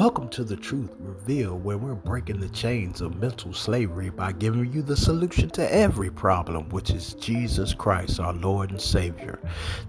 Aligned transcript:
Welcome 0.00 0.30
to 0.30 0.44
the 0.44 0.56
Truth 0.56 0.92
Revealed, 0.98 1.62
where 1.62 1.76
we're 1.76 1.94
breaking 1.94 2.40
the 2.40 2.48
chains 2.48 3.02
of 3.02 3.20
mental 3.20 3.52
slavery 3.52 4.08
by 4.08 4.32
giving 4.32 4.72
you 4.72 4.80
the 4.80 4.96
solution 4.96 5.50
to 5.50 5.74
every 5.74 6.08
problem, 6.08 6.70
which 6.70 6.88
is 6.88 7.12
Jesus 7.12 7.74
Christ, 7.74 8.18
our 8.18 8.32
Lord 8.32 8.70
and 8.70 8.80
Savior. 8.80 9.38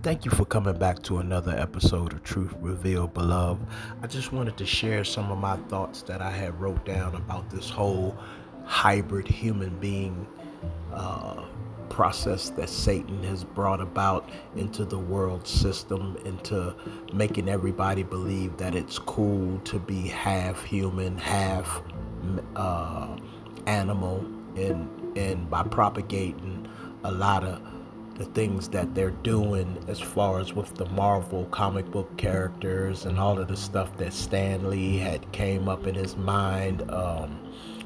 Thank 0.04 0.26
you 0.26 0.32
for 0.32 0.44
coming 0.44 0.78
back 0.78 1.02
to 1.04 1.20
another 1.20 1.58
episode 1.58 2.12
of 2.12 2.24
Truth 2.24 2.54
Revealed, 2.60 3.14
beloved. 3.14 3.66
I 4.04 4.08
just 4.08 4.34
wanted 4.34 4.58
to 4.58 4.66
share 4.66 5.06
some 5.06 5.32
of 5.32 5.38
my 5.38 5.56
thoughts 5.70 6.02
that 6.02 6.22
I 6.22 6.32
had 6.32 6.60
wrote 6.60 6.84
down 6.86 7.16
about 7.16 7.50
this 7.50 7.70
whole 7.70 8.18
hybrid 8.66 9.30
human 9.30 9.80
being 9.80 10.28
uh, 10.92 11.46
process 11.92 12.50
that 12.52 12.70
Satan 12.70 13.22
has 13.24 13.44
brought 13.44 13.82
about 13.82 14.30
into 14.56 14.86
the 14.86 14.98
world 14.98 15.46
system, 15.46 16.18
into 16.26 16.74
making 17.14 17.50
everybody 17.50 18.02
believe 18.02 18.58
that 18.58 18.74
it's 18.74 18.98
cool 18.98 19.60
to 19.66 19.78
be 19.78 20.08
half 20.08 20.64
human, 20.64 21.18
half 21.18 21.84
uh, 22.56 23.16
animal, 23.68 24.26
and 24.56 24.90
and 25.18 25.50
by 25.50 25.64
propagating 25.64 26.68
a 27.04 27.12
lot 27.12 27.44
of 27.44 27.62
the 28.16 28.26
things 28.26 28.70
that 28.70 28.94
they're 28.96 29.12
doing 29.12 29.84
as 29.88 30.00
far 30.00 30.40
as 30.40 30.54
with 30.54 30.74
the 30.76 30.86
Marvel 30.88 31.46
comic 31.46 31.90
book 31.92 32.16
characters 32.18 33.06
and 33.06 33.20
all 33.20 33.40
of 33.40 33.48
the 33.48 33.58
stuff 33.58 33.98
that 33.98 34.14
Stan 34.14 34.70
Lee 34.70 34.98
had 34.98 35.30
came 35.32 35.68
up 35.68 35.88
in 35.88 35.96
his 35.96 36.16
mind. 36.16 36.90
Um, 36.92 37.40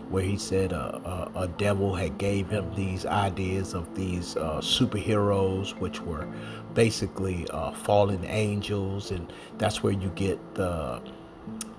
where 0.10 0.24
he 0.24 0.38
said 0.38 0.74
uh, 0.74 1.00
a, 1.36 1.40
a, 1.42 1.48
devil 1.48 1.96
had 1.96 2.18
gave 2.18 2.50
him 2.50 2.74
these 2.76 3.06
ideas 3.06 3.74
of 3.74 3.96
these 3.96 4.38
uh, 4.38 4.60
superheroes, 4.60 5.78
which 5.80 6.00
were 6.02 6.28
basically 6.74 7.48
uh, 7.50 7.72
fallen 7.72 8.24
angels, 8.26 9.12
and 9.12 9.32
that's 9.58 9.82
where 9.82 9.94
you 9.94 10.10
get 10.10 10.40
the 10.56 11.02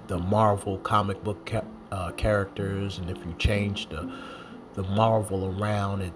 the 0.09 0.19
Marvel 0.19 0.79
comic 0.79 1.23
book 1.25 1.45
ca- 1.47 1.65
uh, 1.93 2.11
characters. 2.13 2.99
And 2.99 3.11
if 3.11 3.19
you 3.19 3.35
change 3.39 3.89
the 3.89 4.13
the 4.75 4.83
Marvel 4.83 5.55
around, 5.59 6.03
it 6.03 6.13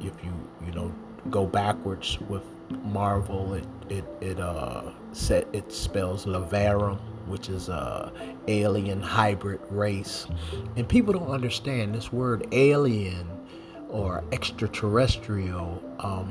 if 0.00 0.12
you 0.24 0.32
you 0.66 0.72
know 0.72 0.92
go 1.30 1.46
backwards 1.46 2.18
with 2.28 2.42
Marvel, 2.84 3.54
it 3.54 3.66
it 3.88 4.04
it 4.20 4.40
uh 4.40 4.90
set 5.12 5.46
it 5.52 5.72
spells 5.72 6.26
Leverum 6.26 6.98
which 7.26 7.48
is 7.48 7.68
a 7.68 8.12
alien 8.48 9.00
hybrid 9.00 9.60
race. 9.70 10.26
And 10.76 10.88
people 10.88 11.12
don't 11.12 11.30
understand 11.30 11.94
this 11.94 12.12
word 12.12 12.46
alien 12.52 13.28
or 13.88 14.24
extraterrestrial, 14.32 15.82
um, 16.00 16.28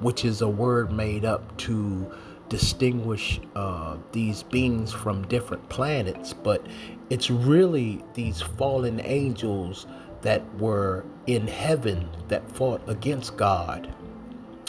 which 0.00 0.24
is 0.24 0.42
a 0.42 0.48
word 0.48 0.92
made 0.92 1.24
up 1.24 1.56
to 1.58 2.10
distinguish 2.48 3.40
uh, 3.54 3.96
these 4.12 4.42
beings 4.42 4.92
from 4.92 5.26
different 5.28 5.66
planets, 5.68 6.32
but 6.32 6.66
it's 7.08 7.30
really 7.30 8.04
these 8.14 8.42
fallen 8.42 9.00
angels 9.04 9.86
that 10.22 10.42
were 10.58 11.04
in 11.26 11.46
heaven 11.46 12.08
that 12.28 12.48
fought 12.50 12.82
against 12.88 13.36
God 13.36 13.92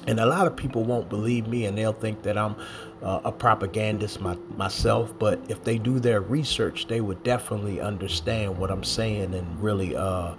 and 0.07 0.19
a 0.19 0.25
lot 0.25 0.47
of 0.47 0.55
people 0.55 0.83
won't 0.83 1.09
believe 1.09 1.47
me 1.47 1.65
and 1.65 1.77
they'll 1.77 1.93
think 1.93 2.23
that 2.23 2.37
I'm 2.37 2.55
uh, 3.01 3.21
a 3.23 3.31
propagandist 3.31 4.19
my, 4.21 4.35
myself. 4.57 5.13
But 5.17 5.39
if 5.49 5.63
they 5.63 5.77
do 5.77 5.99
their 5.99 6.21
research, 6.21 6.87
they 6.87 7.01
would 7.01 7.23
definitely 7.23 7.79
understand 7.81 8.57
what 8.57 8.71
I'm 8.71 8.83
saying 8.83 9.33
and 9.33 9.61
really 9.61 9.95
uh, 9.95 10.35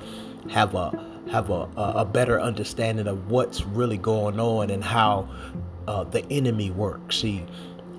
have 0.51 0.75
a 0.75 1.09
have 1.31 1.51
a, 1.51 1.69
a 1.77 2.05
better 2.05 2.41
understanding 2.41 3.07
of 3.07 3.31
what's 3.31 3.65
really 3.65 3.97
going 3.97 4.41
on 4.41 4.71
and 4.71 4.83
how 4.83 5.29
uh, 5.87 6.05
the 6.05 6.25
enemy 6.31 6.71
works. 6.71 7.19
See, 7.19 7.45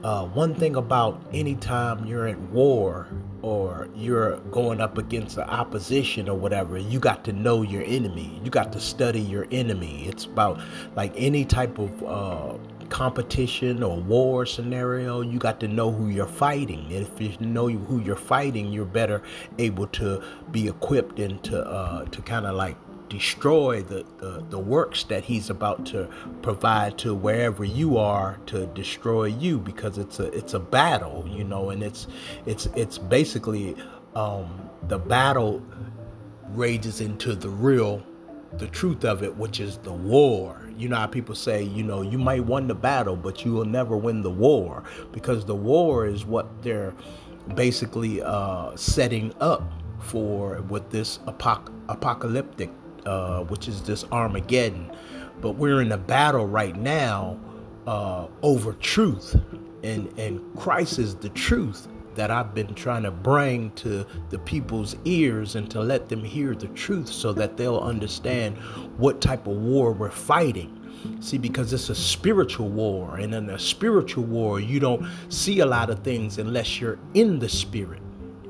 uh, 0.04 0.26
one 0.26 0.54
thing 0.54 0.76
about 0.76 1.22
anytime 1.34 2.06
you're 2.06 2.28
at 2.28 2.40
war 2.52 3.08
or 3.42 3.88
you're 3.96 4.38
going 4.52 4.82
up 4.82 4.98
against 4.98 5.36
the 5.36 5.50
opposition 5.50 6.28
or 6.28 6.38
whatever, 6.38 6.78
you 6.78 7.00
got 7.00 7.24
to 7.24 7.34
know 7.34 7.62
your 7.62 7.84
enemy. 7.84 8.40
You 8.44 8.50
got 8.50 8.74
to 8.74 8.80
study 8.80 9.22
your 9.22 9.48
enemy. 9.52 10.06
It's 10.08 10.26
about 10.26 10.60
like 10.96 11.14
any 11.16 11.46
type 11.46 11.78
of 11.78 12.04
uh, 12.04 12.58
competition 12.90 13.82
or 13.82 13.98
war 13.98 14.46
scenario, 14.46 15.22
you 15.22 15.40
got 15.40 15.60
to 15.62 15.68
know 15.68 15.92
who 15.92 16.10
you're 16.10 16.28
fighting. 16.28 16.86
And 16.94 17.08
if 17.08 17.20
you 17.20 17.36
know 17.46 17.68
who 17.68 18.00
you're 18.00 18.16
fighting, 18.16 18.72
you're 18.72 18.86
better 18.86 19.24
able 19.58 19.88
to 19.88 20.24
be 20.52 20.68
equipped 20.68 21.20
and 21.20 21.44
to 21.46 21.66
uh, 21.66 22.06
to 22.06 22.22
kind 22.22 22.46
of 22.46 22.56
like 22.56 22.78
destroy 23.14 23.84
the, 23.84 24.04
the, 24.18 24.44
the, 24.50 24.58
works 24.58 25.04
that 25.04 25.24
he's 25.24 25.52
about 25.52 25.86
to 25.86 26.10
provide 26.42 26.98
to 26.98 27.14
wherever 27.14 27.64
you 27.64 27.96
are 27.96 28.40
to 28.48 28.66
destroy 28.68 29.26
you 29.26 29.60
because 29.60 30.00
it's 30.00 30.20
a 30.20 30.26
it's 30.36 30.56
a 30.56 30.60
battle 30.60 31.24
you 31.30 31.44
know 31.44 31.70
and 31.70 31.84
it's 31.84 32.08
it's 32.48 32.66
it's 32.76 32.98
basically 32.98 33.76
um, 34.16 34.68
the 34.88 34.98
battle 34.98 35.62
rages 36.50 37.02
into 37.02 37.36
the 37.36 37.50
real 37.50 38.02
the 38.54 38.68
truth 38.68 39.06
of 39.06 39.22
it 39.22 39.38
which 39.38 39.60
is 39.60 39.78
the 39.78 39.94
war. 39.94 40.68
You 40.76 40.90
know 40.90 40.96
how 40.96 41.06
people 41.06 41.36
say 41.36 41.62
you 41.62 41.84
know 41.84 42.02
you 42.02 42.18
might 42.18 42.44
win 42.44 42.68
the 42.68 42.76
battle 42.76 43.16
but 43.16 43.46
you 43.46 43.54
will 43.54 43.66
never 43.80 43.96
win 43.96 44.24
the 44.24 44.32
war 44.32 44.84
because 45.12 45.46
the 45.46 45.56
war 45.56 46.08
is 46.08 46.26
what 46.26 46.64
they're 46.64 46.96
basically 47.54 48.24
uh, 48.24 48.76
setting 48.76 49.36
up 49.40 49.72
for 50.00 50.64
with 50.64 50.90
this 50.90 51.20
apoc- 51.28 51.72
apocalyptic 51.90 52.72
uh, 53.06 53.44
which 53.44 53.68
is 53.68 53.82
this 53.82 54.06
Armageddon. 54.12 54.92
But 55.42 55.52
we're 55.52 55.82
in 55.82 55.92
a 55.92 55.98
battle 55.98 56.48
right 56.48 56.76
now 56.76 57.40
uh, 57.88 58.28
over 58.42 58.74
truth, 58.74 59.36
and 59.84 60.08
and 60.18 60.42
Christ 60.58 61.00
is 61.00 61.16
the 61.16 61.30
truth 61.30 61.88
that 62.16 62.32
I've 62.32 62.54
been 62.54 62.74
trying 62.76 63.04
to 63.04 63.12
bring 63.12 63.72
to 63.72 64.06
the 64.30 64.40
people's 64.40 64.96
ears 65.06 65.56
and 65.56 65.70
to 65.72 65.82
let 65.82 66.10
them 66.10 66.24
hear 66.24 66.54
the 66.54 66.68
truth 66.70 67.08
so 67.08 67.34
that 67.34 67.58
they'll 67.58 67.80
understand 67.80 68.58
what 68.98 69.20
type 69.20 69.48
of 69.48 69.58
war 69.58 69.92
we're 69.94 70.12
fighting. 70.12 70.80
See, 71.20 71.38
because 71.38 71.74
it's 71.74 71.90
a 71.90 71.96
spiritual 71.96 72.70
war, 72.70 73.18
and 73.18 73.34
in 73.34 73.50
a 73.50 73.60
spiritual 73.60 74.24
war, 74.24 74.60
you 74.60 74.80
don't 74.80 75.06
see 75.30 75.60
a 75.60 75.66
lot 75.66 75.90
of 75.90 76.00
things 76.00 76.38
unless 76.38 76.80
you're 76.80 77.00
in 77.14 77.40
the 77.40 77.50
spirit. 77.50 78.02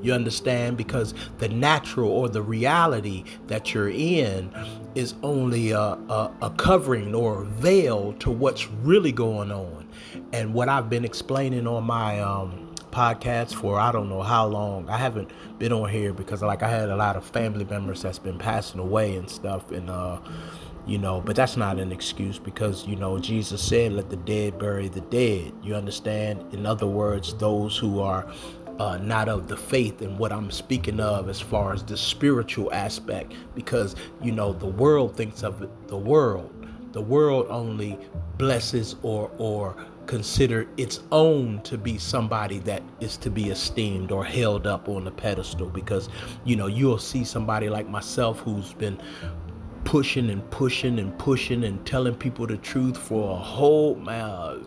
You 0.04 0.12
understand? 0.12 0.76
Because 0.76 1.14
the 1.38 1.48
natural 1.48 2.10
or 2.10 2.28
the 2.28 2.42
reality 2.42 3.24
that 3.46 3.72
you're 3.72 3.88
in 3.88 4.52
is 4.94 5.14
only 5.22 5.70
a, 5.70 5.80
a, 5.80 6.32
a, 6.42 6.50
covering 6.50 7.14
or 7.14 7.42
a 7.42 7.44
veil 7.46 8.12
to 8.20 8.30
what's 8.30 8.68
really 8.68 9.12
going 9.12 9.50
on. 9.50 9.88
And 10.32 10.52
what 10.52 10.68
I've 10.68 10.90
been 10.90 11.04
explaining 11.04 11.66
on 11.66 11.84
my 11.84 12.20
um, 12.20 12.74
podcast 12.90 13.54
for 13.54 13.80
I 13.80 13.90
don't 13.90 14.08
know 14.08 14.22
how 14.22 14.46
long. 14.46 14.88
I 14.88 14.98
haven't 14.98 15.30
been 15.58 15.72
on 15.72 15.88
here 15.88 16.12
because 16.12 16.42
like 16.42 16.62
I 16.62 16.68
had 16.68 16.90
a 16.90 16.96
lot 16.96 17.16
of 17.16 17.24
family 17.24 17.64
members 17.64 18.02
that's 18.02 18.18
been 18.18 18.38
passing 18.38 18.78
away 18.78 19.16
and 19.16 19.28
stuff 19.28 19.70
and 19.72 19.90
uh 19.90 20.20
you 20.86 20.98
know 20.98 21.20
but 21.20 21.34
that's 21.34 21.56
not 21.56 21.78
an 21.78 21.90
excuse 21.90 22.38
because 22.38 22.86
you 22.86 22.94
know 22.94 23.18
jesus 23.18 23.62
said 23.62 23.92
let 23.92 24.10
the 24.10 24.16
dead 24.16 24.58
bury 24.58 24.88
the 24.88 25.00
dead 25.02 25.50
you 25.62 25.74
understand 25.74 26.44
in 26.52 26.66
other 26.66 26.86
words 26.86 27.32
those 27.34 27.76
who 27.76 28.00
are 28.00 28.30
uh, 28.78 28.98
not 28.98 29.28
of 29.28 29.48
the 29.48 29.56
faith 29.56 30.02
and 30.02 30.18
what 30.18 30.32
I'm 30.32 30.50
speaking 30.50 31.00
of 31.00 31.28
as 31.28 31.40
far 31.40 31.72
as 31.72 31.82
the 31.82 31.96
spiritual 31.96 32.72
aspect, 32.72 33.34
because 33.54 33.96
you 34.22 34.32
know 34.32 34.52
the 34.52 34.66
world 34.66 35.16
thinks 35.16 35.42
of 35.42 35.62
it, 35.62 35.88
the 35.88 35.96
world. 35.96 36.50
The 36.92 37.02
world 37.02 37.46
only 37.50 37.98
blesses 38.38 38.96
or 39.02 39.30
or 39.38 39.76
consider 40.06 40.68
its 40.76 41.00
own 41.12 41.60
to 41.62 41.78
be 41.78 41.98
somebody 41.98 42.58
that 42.60 42.82
is 43.00 43.16
to 43.16 43.30
be 43.30 43.50
esteemed 43.50 44.12
or 44.12 44.24
held 44.24 44.66
up 44.66 44.88
on 44.88 45.06
a 45.06 45.10
pedestal 45.10 45.68
because 45.68 46.08
you 46.44 46.56
know 46.56 46.66
you'll 46.66 46.98
see 46.98 47.24
somebody 47.24 47.68
like 47.68 47.88
myself 47.88 48.40
who's 48.40 48.74
been 48.74 49.00
pushing 49.84 50.30
and 50.30 50.48
pushing 50.50 50.98
and 50.98 51.16
pushing 51.18 51.64
and 51.64 51.84
telling 51.86 52.14
people 52.14 52.46
the 52.46 52.56
truth 52.58 52.96
for 52.96 53.32
a 53.32 53.40
whole 53.40 53.94
man 53.96 54.64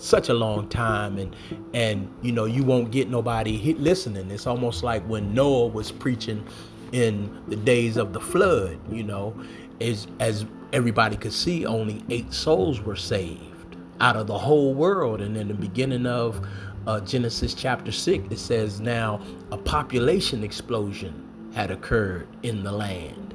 such 0.00 0.30
a 0.30 0.34
long 0.34 0.66
time 0.68 1.18
and 1.18 1.36
and 1.74 2.10
you 2.22 2.32
know 2.32 2.46
you 2.46 2.64
won't 2.64 2.90
get 2.90 3.08
nobody 3.08 3.74
listening. 3.74 4.30
It's 4.30 4.46
almost 4.46 4.82
like 4.82 5.02
when 5.04 5.34
noah 5.34 5.66
was 5.66 5.92
preaching 5.92 6.46
in 6.92 7.42
the 7.48 7.56
days 7.56 7.96
of 7.96 8.12
the 8.12 8.20
flood 8.20 8.78
you 8.90 9.04
know 9.04 9.34
as 9.80 10.06
as 10.18 10.46
everybody 10.72 11.16
could 11.16 11.32
see 11.32 11.66
only 11.66 12.02
eight 12.08 12.32
souls 12.32 12.80
were 12.80 12.96
saved 12.96 13.76
out 14.00 14.16
of 14.16 14.26
the 14.26 14.38
whole 14.38 14.72
world. 14.72 15.20
And 15.20 15.36
in 15.36 15.48
the 15.48 15.54
beginning 15.54 16.06
of 16.06 16.46
uh, 16.86 17.00
genesis 17.00 17.52
chapter 17.52 17.92
6 17.92 18.32
it 18.32 18.38
says 18.38 18.80
now 18.80 19.20
a 19.52 19.58
population 19.58 20.42
explosion 20.42 21.26
had 21.54 21.70
occurred 21.70 22.26
in 22.42 22.64
the 22.64 22.72
land. 22.72 23.34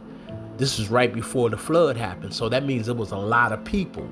This 0.57 0.79
is 0.79 0.89
right 0.89 1.13
before 1.13 1.49
the 1.49 1.57
flood 1.57 1.95
happened. 1.95 2.33
So 2.33 2.49
that 2.49 2.65
means 2.65 2.87
it 2.87 2.97
was 2.97 3.11
a 3.11 3.17
lot 3.17 3.51
of 3.51 3.63
people. 3.65 4.09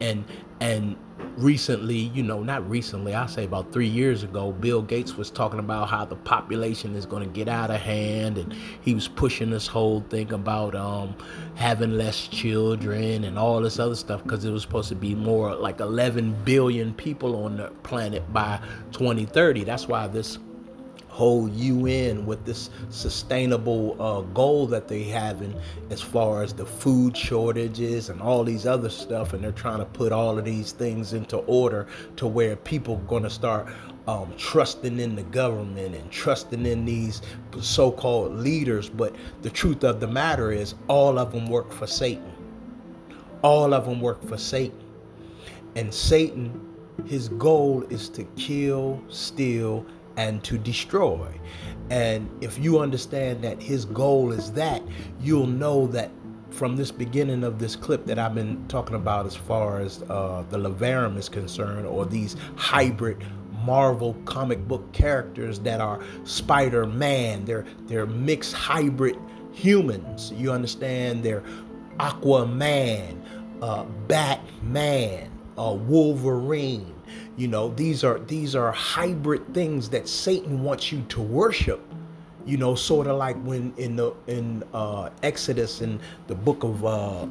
And 0.00 0.24
and 0.60 0.96
recently, 1.42 1.96
you 1.96 2.22
know, 2.22 2.42
not 2.42 2.68
recently, 2.68 3.14
I 3.14 3.26
say 3.26 3.44
about 3.44 3.72
three 3.72 3.88
years 3.88 4.22
ago, 4.22 4.52
Bill 4.52 4.82
Gates 4.82 5.16
was 5.16 5.30
talking 5.30 5.58
about 5.58 5.88
how 5.88 6.04
the 6.04 6.16
population 6.16 6.94
is 6.94 7.06
going 7.06 7.22
to 7.22 7.28
get 7.28 7.48
out 7.48 7.70
of 7.70 7.80
hand, 7.80 8.38
and 8.38 8.54
he 8.82 8.94
was 8.94 9.08
pushing 9.08 9.50
this 9.50 9.66
whole 9.66 10.00
thing 10.10 10.32
about 10.32 10.74
um, 10.74 11.14
having 11.54 11.92
less 11.92 12.28
children 12.28 13.24
and 13.24 13.38
all 13.38 13.60
this 13.60 13.78
other 13.78 13.94
stuff 13.94 14.22
because 14.22 14.44
it 14.44 14.50
was 14.50 14.62
supposed 14.62 14.88
to 14.90 14.94
be 14.94 15.14
more 15.14 15.54
like 15.54 15.80
11 15.80 16.36
billion 16.44 16.92
people 16.94 17.44
on 17.44 17.56
the 17.56 17.68
planet 17.82 18.30
by 18.32 18.60
2030. 18.92 19.64
That's 19.64 19.88
why 19.88 20.06
this 20.06 20.38
whole 21.10 21.48
UN 21.48 22.24
with 22.24 22.44
this 22.44 22.70
sustainable 22.88 24.00
uh, 24.00 24.20
goal 24.32 24.66
that 24.68 24.86
they 24.86 25.02
having 25.02 25.54
as 25.90 26.00
far 26.00 26.42
as 26.42 26.52
the 26.52 26.64
food 26.64 27.16
shortages 27.16 28.10
and 28.10 28.22
all 28.22 28.44
these 28.44 28.64
other 28.64 28.88
stuff, 28.88 29.32
and 29.32 29.42
they're 29.42 29.52
trying 29.52 29.80
to 29.80 29.84
put 29.84 30.12
all 30.12 30.38
of 30.38 30.44
these 30.44 30.72
things 30.72 31.12
into 31.12 31.38
order 31.38 31.88
to 32.16 32.26
where 32.26 32.54
people 32.56 32.96
going 33.08 33.24
to 33.24 33.30
start 33.30 33.66
um, 34.06 34.32
trusting 34.38 35.00
in 35.00 35.16
the 35.16 35.24
government 35.24 35.94
and 35.94 36.10
trusting 36.10 36.64
in 36.64 36.84
these 36.84 37.22
so-called 37.60 38.32
leaders. 38.36 38.88
But 38.88 39.14
the 39.42 39.50
truth 39.50 39.82
of 39.84 39.98
the 40.00 40.06
matter 40.06 40.52
is, 40.52 40.74
all 40.86 41.18
of 41.18 41.32
them 41.32 41.48
work 41.48 41.72
for 41.72 41.86
Satan. 41.88 42.32
All 43.42 43.74
of 43.74 43.84
them 43.86 44.00
work 44.00 44.22
for 44.26 44.36
Satan, 44.36 44.78
and 45.74 45.92
Satan, 45.92 46.68
his 47.06 47.28
goal 47.30 47.84
is 47.88 48.08
to 48.10 48.24
kill, 48.36 49.02
steal, 49.08 49.86
and 50.20 50.44
to 50.44 50.58
destroy. 50.58 51.28
And 51.90 52.28
if 52.40 52.58
you 52.58 52.78
understand 52.78 53.42
that 53.42 53.60
his 53.62 53.84
goal 53.84 54.32
is 54.32 54.52
that, 54.52 54.82
you'll 55.20 55.46
know 55.46 55.86
that 55.88 56.10
from 56.50 56.76
this 56.76 56.90
beginning 56.90 57.42
of 57.42 57.58
this 57.58 57.74
clip 57.74 58.04
that 58.06 58.18
I've 58.18 58.34
been 58.34 58.66
talking 58.68 58.96
about 58.96 59.24
as 59.26 59.34
far 59.34 59.80
as 59.80 60.02
uh, 60.02 60.44
the 60.50 60.58
Leviathan 60.58 61.16
is 61.16 61.28
concerned, 61.28 61.86
or 61.86 62.04
these 62.04 62.36
hybrid 62.56 63.16
Marvel 63.64 64.14
comic 64.24 64.66
book 64.68 64.92
characters 64.92 65.58
that 65.60 65.80
are 65.80 66.00
Spider-Man, 66.24 67.44
they're 67.44 67.66
they're 67.86 68.06
mixed 68.06 68.54
hybrid 68.54 69.16
humans. 69.52 70.32
You 70.36 70.52
understand? 70.52 71.22
They're 71.22 71.44
Aquaman, 71.98 73.20
uh, 73.62 73.84
Batman, 74.06 75.30
uh, 75.58 75.74
Wolverine, 75.74 76.94
you 77.40 77.48
know, 77.48 77.70
these 77.70 78.04
are 78.04 78.18
these 78.18 78.54
are 78.54 78.70
hybrid 78.70 79.54
things 79.54 79.88
that 79.88 80.06
Satan 80.06 80.62
wants 80.62 80.92
you 80.92 81.00
to 81.08 81.22
worship. 81.22 81.80
You 82.44 82.58
know, 82.58 82.74
sort 82.74 83.06
of 83.06 83.16
like 83.16 83.42
when 83.44 83.72
in 83.78 83.96
the 83.96 84.12
in 84.26 84.62
uh, 84.74 85.08
Exodus 85.22 85.80
in 85.80 86.00
the 86.26 86.34
book 86.34 86.64
of 86.64 86.84
uh, 86.84 87.26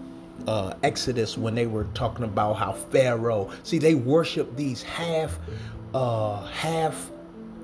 uh, 0.47 0.73
Exodus 0.81 1.37
when 1.37 1.53
they 1.53 1.67
were 1.67 1.83
talking 1.93 2.25
about 2.25 2.53
how 2.53 2.71
Pharaoh, 2.73 3.51
see, 3.61 3.77
they 3.77 3.93
worship 3.93 4.55
these 4.55 4.81
half 4.81 5.37
uh, 5.93 6.43
half 6.47 7.11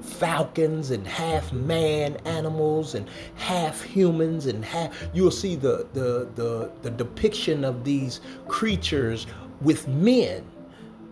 falcons 0.03 0.91
and 0.91 1.07
half 1.07 1.51
man 1.51 2.15
animals 2.25 2.93
and 2.93 3.09
half 3.33 3.81
humans 3.81 4.45
and 4.45 4.63
half 4.63 4.93
you'll 5.15 5.31
see 5.31 5.55
the 5.55 5.87
the 5.93 6.29
the, 6.35 6.71
the 6.83 6.91
depiction 6.91 7.65
of 7.65 7.83
these 7.83 8.21
creatures 8.47 9.25
with 9.61 9.87
men 9.87 10.43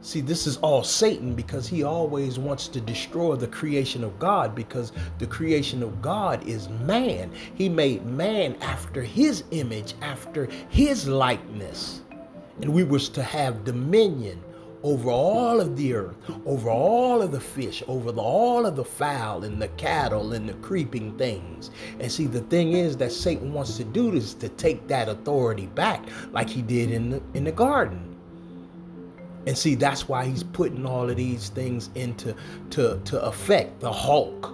See, 0.04 0.20
this 0.20 0.48
is 0.48 0.58
all 0.58 0.84
Satan 0.84 1.34
because 1.34 1.66
he 1.66 1.84
always 1.84 2.38
wants 2.38 2.68
to 2.68 2.82
destroy 2.82 3.38
the 3.38 3.48
creation 3.48 4.04
of 4.04 4.20
God 4.20 4.54
because 4.54 4.92
the 5.18 5.26
creation 5.26 5.82
of 5.82 6.02
God 6.02 6.46
is 6.46 6.68
man. 6.68 7.32
He 7.56 7.70
made 7.70 8.06
man 8.06 8.58
after 8.60 9.02
his 9.02 9.46
image, 9.52 9.94
after 10.02 10.50
his 10.68 11.08
likeness. 11.08 12.02
And 12.60 12.74
we 12.74 12.84
were 12.84 13.00
to 13.00 13.24
have 13.24 13.64
dominion 13.64 14.44
over 14.84 15.10
all 15.10 15.62
of 15.62 15.78
the 15.78 15.94
earth, 15.94 16.18
over 16.46 16.70
all 16.70 17.22
of 17.22 17.32
the 17.32 17.40
fish, 17.40 17.82
over 17.88 18.12
the, 18.12 18.22
all 18.22 18.66
of 18.66 18.76
the 18.76 18.84
fowl 18.84 19.46
and 19.46 19.62
the 19.62 19.70
cattle 19.70 20.34
and 20.34 20.50
the 20.50 20.54
creeping 20.56 21.18
things. 21.18 21.72
And 22.02 22.12
see, 22.12 22.28
the 22.28 22.42
thing 22.42 22.74
is 22.74 22.98
that 22.98 23.14
Satan 23.14 23.54
wants 23.54 23.78
to 23.78 23.86
do 23.86 24.12
this 24.12 24.34
to 24.34 24.50
take 24.50 24.86
that 24.90 25.08
authority 25.08 25.68
back 25.68 26.06
like 26.34 26.50
he 26.50 26.62
did 26.62 26.92
in 26.92 27.10
the, 27.12 27.24
in 27.34 27.46
the 27.46 27.54
garden. 27.54 28.13
And 29.46 29.58
see, 29.58 29.76
that's 29.76 30.08
why 30.08 30.26
he's 30.26 30.44
putting 30.44 30.86
all 30.86 31.10
of 31.10 31.18
these 31.18 31.50
things 31.50 31.90
into 31.96 32.36
to, 32.72 33.00
to 33.04 33.22
effect. 33.24 33.82
The 33.82 33.92
Hulk, 33.92 34.54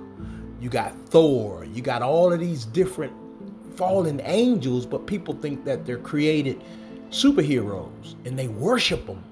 you 0.60 0.70
got 0.70 0.94
Thor, 1.10 1.66
you 1.66 1.82
got 1.82 2.02
all 2.02 2.34
of 2.34 2.40
these 2.40 2.66
different 2.66 3.14
fallen 3.76 4.22
angels, 4.26 4.86
but 4.86 5.06
people 5.06 5.34
think 5.34 5.64
that 5.66 5.86
they're 5.86 5.98
created 5.98 6.62
superheroes 7.10 8.16
and 8.26 8.38
they 8.38 8.48
worship 8.48 9.06
them. 9.06 9.24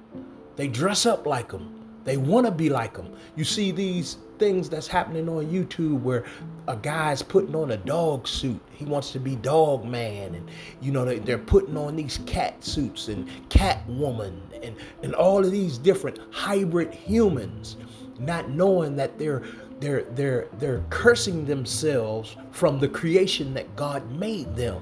They 0.56 0.68
dress 0.68 1.06
up 1.06 1.26
like 1.26 1.52
them. 1.52 1.74
They 2.04 2.18
want 2.18 2.46
to 2.46 2.52
be 2.52 2.70
like 2.70 2.96
them. 2.96 3.14
You 3.36 3.44
see 3.44 3.72
these 3.72 4.18
things 4.38 4.70
that's 4.70 4.88
happening 4.88 5.28
on 5.30 5.46
YouTube 5.48 6.02
where 6.02 6.26
a 6.68 6.76
guy's 6.76 7.22
putting 7.22 7.56
on 7.56 7.72
a 7.72 7.78
dog 7.78 8.28
suit. 8.28 8.62
He 8.72 8.86
wants 8.86 9.12
to 9.12 9.20
be 9.20 9.36
dog 9.36 9.86
man. 9.86 10.36
And, 10.36 10.50
you 10.82 10.92
know, 10.92 11.06
they, 11.06 11.20
they're 11.20 11.38
putting 11.38 11.78
on 11.78 11.96
these 11.96 12.20
cat 12.26 12.64
suits 12.64 13.08
and 13.08 13.28
cat 13.50 13.88
woman 13.88 14.42
and, 14.62 14.76
and 15.04 15.14
all 15.16 15.44
of 15.44 15.52
these 15.52 15.78
different 15.78 16.20
hybrid 16.32 16.94
humans, 16.94 17.78
not 18.20 18.50
knowing 18.50 18.96
that 18.96 19.18
they're 19.18 19.44
they're 19.80 20.04
they're 20.12 20.48
they're 20.58 20.84
cursing 20.90 21.46
themselves 21.46 22.36
from 22.52 22.80
the 22.80 22.88
creation 22.88 23.54
that 23.54 23.76
God 23.76 24.10
made 24.12 24.56
them. 24.56 24.82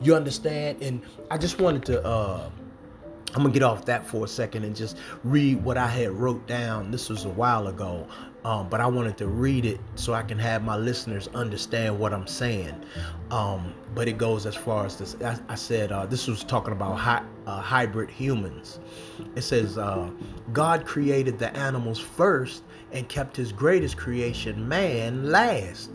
You 0.00 0.14
understand? 0.14 0.82
And 0.82 1.02
I 1.30 1.36
just 1.36 1.60
wanted 1.60 1.84
to 1.86 2.04
uh 2.04 2.48
I'm 3.34 3.42
gonna 3.42 3.54
get 3.54 3.62
off 3.62 3.84
that 3.84 4.06
for 4.06 4.24
a 4.24 4.28
second 4.28 4.64
and 4.64 4.74
just 4.74 4.96
read 5.22 5.62
what 5.62 5.76
I 5.76 5.86
had 5.86 6.10
wrote 6.10 6.46
down. 6.48 6.90
This 6.90 7.08
was 7.08 7.24
a 7.24 7.28
while 7.28 7.68
ago, 7.68 8.08
um, 8.44 8.68
but 8.68 8.80
I 8.80 8.86
wanted 8.86 9.16
to 9.18 9.28
read 9.28 9.64
it 9.64 9.78
so 9.94 10.14
I 10.14 10.22
can 10.22 10.38
have 10.38 10.64
my 10.64 10.76
listeners 10.76 11.28
understand 11.28 11.96
what 11.96 12.12
I'm 12.12 12.26
saying. 12.26 12.74
Um, 13.30 13.72
but 13.94 14.08
it 14.08 14.18
goes 14.18 14.46
as 14.46 14.56
far 14.56 14.84
as 14.84 14.96
this. 14.96 15.16
I, 15.22 15.38
I 15.48 15.54
said 15.54 15.92
uh, 15.92 16.06
this 16.06 16.26
was 16.26 16.42
talking 16.42 16.72
about 16.72 16.96
hi, 16.98 17.22
uh, 17.46 17.60
hybrid 17.60 18.10
humans. 18.10 18.80
It 19.36 19.42
says 19.42 19.78
uh, 19.78 20.10
God 20.52 20.84
created 20.84 21.38
the 21.38 21.56
animals 21.56 22.00
first 22.00 22.64
and 22.90 23.08
kept 23.08 23.36
His 23.36 23.52
greatest 23.52 23.96
creation, 23.96 24.68
man, 24.68 25.30
last. 25.30 25.90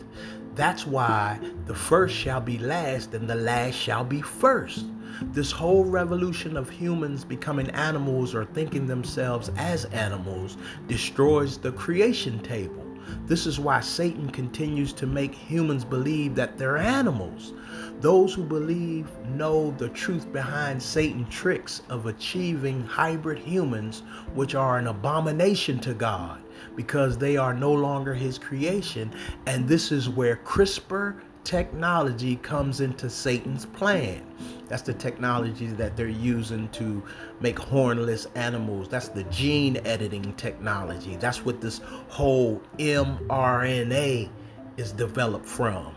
That's 0.54 0.86
why 0.86 1.38
the 1.66 1.74
first 1.74 2.16
shall 2.16 2.40
be 2.40 2.56
last 2.56 3.12
and 3.12 3.28
the 3.28 3.34
last 3.34 3.74
shall 3.74 4.04
be 4.04 4.22
first. 4.22 4.86
This 5.22 5.50
whole 5.50 5.84
revolution 5.84 6.56
of 6.56 6.68
humans 6.68 7.24
becoming 7.24 7.70
animals 7.70 8.34
or 8.34 8.44
thinking 8.44 8.86
themselves 8.86 9.50
as 9.56 9.86
animals 9.86 10.56
destroys 10.88 11.58
the 11.58 11.72
creation 11.72 12.38
table. 12.40 12.84
This 13.26 13.46
is 13.46 13.60
why 13.60 13.80
Satan 13.80 14.28
continues 14.28 14.92
to 14.94 15.06
make 15.06 15.34
humans 15.34 15.84
believe 15.84 16.34
that 16.34 16.58
they're 16.58 16.76
animals. 16.76 17.54
Those 18.00 18.34
who 18.34 18.42
believe 18.42 19.08
know 19.28 19.70
the 19.78 19.88
truth 19.90 20.32
behind 20.32 20.82
Satan's 20.82 21.32
tricks 21.32 21.82
of 21.88 22.06
achieving 22.06 22.82
hybrid 22.84 23.38
humans, 23.38 24.02
which 24.34 24.54
are 24.54 24.78
an 24.78 24.88
abomination 24.88 25.78
to 25.80 25.94
God 25.94 26.42
because 26.74 27.16
they 27.16 27.36
are 27.36 27.54
no 27.54 27.72
longer 27.72 28.14
his 28.14 28.38
creation. 28.38 29.12
And 29.46 29.66
this 29.66 29.92
is 29.92 30.08
where 30.08 30.36
CRISPR 30.36 31.20
technology 31.46 32.34
comes 32.36 32.80
into 32.80 33.08
Satan's 33.08 33.66
plan. 33.66 34.20
That's 34.66 34.82
the 34.82 34.92
technology 34.92 35.68
that 35.68 35.96
they're 35.96 36.08
using 36.08 36.68
to 36.70 37.00
make 37.40 37.56
hornless 37.56 38.26
animals. 38.34 38.88
That's 38.88 39.08
the 39.08 39.22
gene 39.24 39.78
editing 39.86 40.34
technology. 40.34 41.14
That's 41.16 41.44
what 41.44 41.60
this 41.60 41.80
whole 42.08 42.60
mRNA 42.78 44.28
is 44.76 44.90
developed 44.90 45.46
from. 45.46 45.94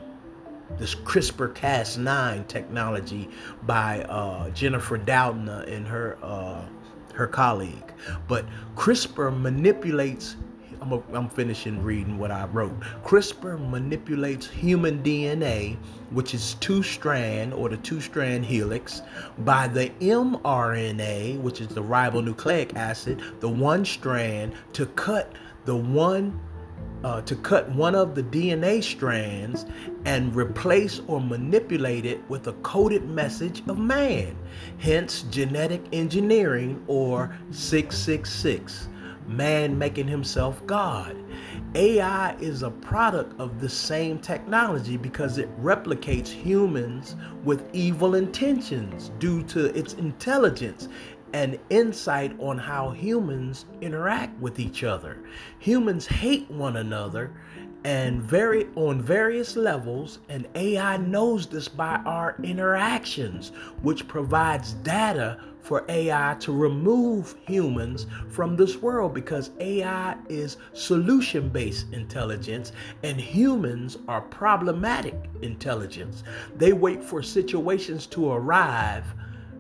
This 0.78 0.94
CRISPR 0.94 1.56
Cas9 1.56 2.48
technology 2.48 3.28
by 3.64 4.04
uh, 4.04 4.52
Jennifer 4.52 5.00
Doudna 5.00 5.68
and 5.68 5.88
her 5.88 6.20
uh, 6.22 6.64
her 7.16 7.26
colleague. 7.26 7.92
But 8.28 8.46
CRISPR 8.76 9.42
manipulates 9.42 10.36
I'm, 10.82 10.94
a, 10.94 11.02
I'm 11.14 11.30
finishing 11.30 11.82
reading 11.84 12.18
what 12.18 12.32
I 12.32 12.46
wrote. 12.46 12.80
CRISPR 13.04 13.70
manipulates 13.70 14.48
human 14.48 15.04
DNA, 15.04 15.78
which 16.12 16.34
is 16.34 16.56
two 16.56 16.84
strand 16.84 17.54
or 17.54 17.70
the 17.70 17.78
two 17.78 18.00
strand 18.00 18.46
helix, 18.46 19.02
by 19.40 19.68
the 19.68 19.90
mRNA, 20.00 21.40
which 21.42 21.62
is 21.62 21.68
the 21.68 21.84
ribonucleic 21.84 22.76
acid, 22.76 23.22
the 23.40 23.50
one 23.50 23.84
strand, 23.86 24.54
to 24.74 24.86
cut 24.88 25.34
the 25.66 25.76
one 25.76 26.40
uh, 27.04 27.22
to 27.22 27.36
cut 27.38 27.70
one 27.70 27.96
of 27.96 28.14
the 28.14 28.24
DNA 28.24 28.84
strands 28.84 29.66
and 30.04 30.36
replace 30.36 31.00
or 31.08 31.22
manipulate 31.22 32.06
it 32.06 32.22
with 32.30 32.48
a 32.48 32.54
coded 32.54 33.08
message 33.08 33.64
of 33.70 33.80
man, 33.80 34.36
hence 34.80 35.24
genetic 35.24 35.82
engineering 35.94 36.84
or 36.88 37.34
666 37.52 38.90
man 39.30 39.78
making 39.78 40.08
himself 40.08 40.66
God. 40.66 41.16
AI 41.76 42.36
is 42.40 42.64
a 42.64 42.72
product 42.72 43.40
of 43.40 43.62
the 43.62 43.70
same 43.70 44.18
technology 44.20 44.98
because 44.98 45.38
it 45.38 45.50
replicates 45.62 46.28
humans 46.28 47.16
with 47.44 47.70
evil 47.74 48.16
intentions 48.16 49.12
due 49.20 49.44
to 49.44 49.66
its 49.78 49.94
intelligence 49.94 50.90
and 51.34 51.60
insight 51.70 52.36
on 52.40 52.58
how 52.58 52.90
humans 52.90 53.66
interact 53.82 54.40
with 54.40 54.60
each 54.60 54.84
other. 54.84 55.24
Humans 55.60 56.08
hate 56.08 56.50
one 56.50 56.78
another 56.78 57.32
and 57.86 58.22
very 58.22 58.68
on 58.76 59.02
various 59.02 59.56
levels 59.56 60.20
and 60.28 60.48
AI 60.56 60.98
knows 60.98 61.48
this 61.48 61.68
by 61.68 61.96
our 62.06 62.36
interactions 62.44 63.52
which 63.84 64.08
provides 64.08 64.74
data 64.74 65.40
for 65.62 65.86
AI 65.90 66.36
to 66.40 66.52
remove 66.52 67.36
humans 67.46 68.08
from 68.30 68.56
this 68.56 68.78
world 68.78 69.14
because 69.14 69.52
AI 69.60 70.16
is 70.30 70.58
solution 70.74 71.50
based 71.50 71.92
intelligence 71.94 72.72
and 73.04 73.20
humans 73.20 73.98
are 74.08 74.22
problematic 74.22 75.16
intelligence. 75.42 76.24
They 76.56 76.74
wait 76.74 77.04
for 77.04 77.22
situations 77.22 78.08
to 78.08 78.32
arrive 78.32 79.06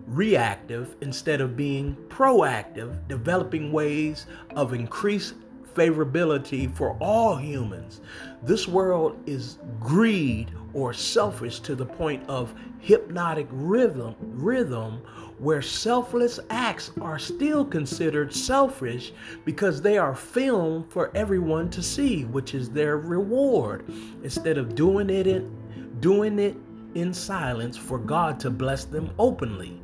reactive 0.07 0.95
instead 1.01 1.39
of 1.39 1.55
being 1.55 1.95
proactive, 2.07 3.07
developing 3.07 3.71
ways 3.71 4.25
of 4.55 4.73
increased 4.73 5.35
favorability 5.75 6.73
for 6.75 6.97
all 6.99 7.35
humans. 7.35 8.01
This 8.43 8.67
world 8.67 9.21
is 9.25 9.59
greed 9.79 10.51
or 10.73 10.93
selfish 10.93 11.59
to 11.61 11.75
the 11.75 11.85
point 11.85 12.27
of 12.27 12.53
hypnotic 12.79 13.47
rhythm 13.51 14.15
rhythm 14.19 15.01
where 15.39 15.61
selfless 15.61 16.39
acts 16.49 16.91
are 17.01 17.17
still 17.17 17.63
considered 17.63 18.33
selfish 18.33 19.13
because 19.45 19.81
they 19.81 19.97
are 19.97 20.15
filmed 20.15 20.91
for 20.91 21.15
everyone 21.15 21.69
to 21.69 21.81
see, 21.81 22.25
which 22.25 22.53
is 22.53 22.69
their 22.69 22.97
reward. 22.97 23.85
Instead 24.23 24.57
of 24.57 24.75
doing 24.75 25.09
it 25.09 25.27
in 25.27 25.55
doing 25.99 26.39
it 26.39 26.55
in 26.95 27.13
silence 27.13 27.77
for 27.77 27.99
God 27.99 28.39
to 28.41 28.49
bless 28.49 28.85
them 28.85 29.11
openly. 29.19 29.81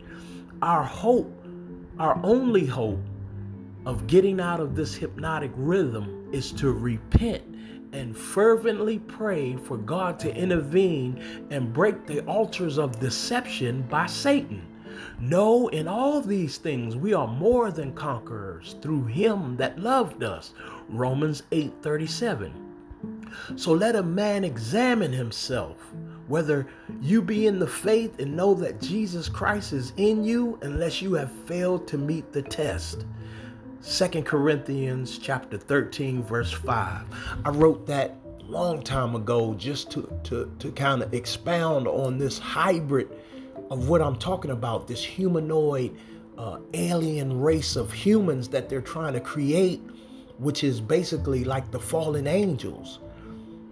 Our 0.62 0.84
hope, 0.84 1.32
our 2.00 2.20
only 2.24 2.66
hope 2.66 3.00
of 3.86 4.08
getting 4.08 4.40
out 4.40 4.60
of 4.60 4.76
this 4.76 4.96
hypnotic 4.96 5.52
rhythm 5.56 6.30
is 6.32 6.52
to 6.54 6.72
repent 6.72 7.44
and 7.94 8.18
fervently 8.18 9.00
pray 9.00 9.56
for 9.56 9.78
God 9.78 10.20
to 10.20 10.36
intervene 10.36 11.48
and 11.50 11.72
break 11.72 12.06
the 12.06 12.22
altars 12.26 12.78
of 12.78 13.00
deception 13.00 13.84
by 13.84 14.06
Satan. 14.06 14.75
No, 15.20 15.70
in 15.70 15.88
all 15.88 16.22
these 16.22 16.58
things 16.58 16.96
we 16.96 17.14
are 17.14 17.28
more 17.28 17.72
than 17.72 17.94
conquerors 17.94 18.76
through 18.82 19.06
him 19.06 19.56
that 19.58 19.80
loved 19.80 20.24
us. 20.24 20.54
Romans 20.90 21.44
8:37. 21.52 22.52
So 23.56 23.74
let 23.74 23.96
a 23.96 24.04
man 24.04 24.44
examine 24.44 25.12
himself 25.12 25.78
whether 26.28 26.68
you 27.02 27.22
be 27.22 27.48
in 27.48 27.60
the 27.60 27.68
faith 27.68 28.20
and 28.20 28.36
know 28.36 28.54
that 28.56 28.82
Jesus 28.82 29.30
Christ 29.30 29.74
is 29.74 29.94
in 29.98 30.24
you 30.24 30.58
unless 30.64 31.02
you 31.02 31.14
have 31.14 31.32
failed 31.32 31.88
to 31.88 31.98
meet 31.98 32.32
the 32.32 32.42
test. 32.42 33.06
Second 33.80 34.26
Corinthians 34.26 35.20
chapter 35.20 35.58
13 35.58 36.24
verse 36.24 36.52
5. 36.52 37.06
I 37.46 37.50
wrote 37.50 37.86
that 37.86 38.18
long 38.48 38.82
time 38.82 39.16
ago 39.16 39.54
just 39.56 39.92
to 39.92 40.12
to 40.24 40.52
to 40.60 40.72
kind 40.72 41.02
of 41.02 41.14
expound 41.14 41.88
on 41.88 42.18
this 42.18 42.38
hybrid 42.38 43.10
of 43.72 43.90
what 43.90 44.02
I'm 44.02 44.18
talking 44.18 44.52
about, 44.52 44.88
this 44.88 45.04
humanoid 45.04 45.96
uh, 46.38 46.60
alien 46.74 47.40
race 47.40 47.76
of 47.76 47.92
humans 47.92 48.48
that 48.50 48.70
they're 48.70 48.82
trying 48.82 49.14
to 49.14 49.20
create, 49.20 49.82
which 50.38 50.64
is 50.64 50.82
basically 50.82 51.44
like 51.44 51.72
the 51.72 51.80
fallen 51.80 52.28
angels. 52.28 53.00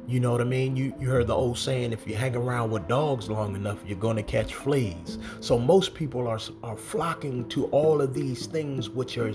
You 0.06 0.20
know 0.20 0.32
what 0.32 0.42
I 0.42 0.46
mean? 0.46 0.76
You 0.76 0.94
you 1.00 1.08
heard 1.08 1.28
the 1.28 1.36
old 1.36 1.58
saying, 1.58 1.94
if 1.94 2.06
you 2.06 2.16
hang 2.16 2.36
around 2.36 2.72
with 2.72 2.88
dogs 2.90 3.30
long 3.30 3.56
enough, 3.56 3.80
you're 3.86 3.98
going 3.98 4.18
to 4.18 4.24
catch 4.24 4.54
fleas. 4.54 5.18
So 5.40 5.58
most 5.58 5.94
people 5.94 6.28
are 6.28 6.40
are 6.62 6.76
flocking 6.76 7.48
to 7.50 7.66
all 7.68 8.02
of 8.02 8.14
these 8.14 8.46
things, 8.46 8.90
which 8.90 9.18
are 9.18 9.32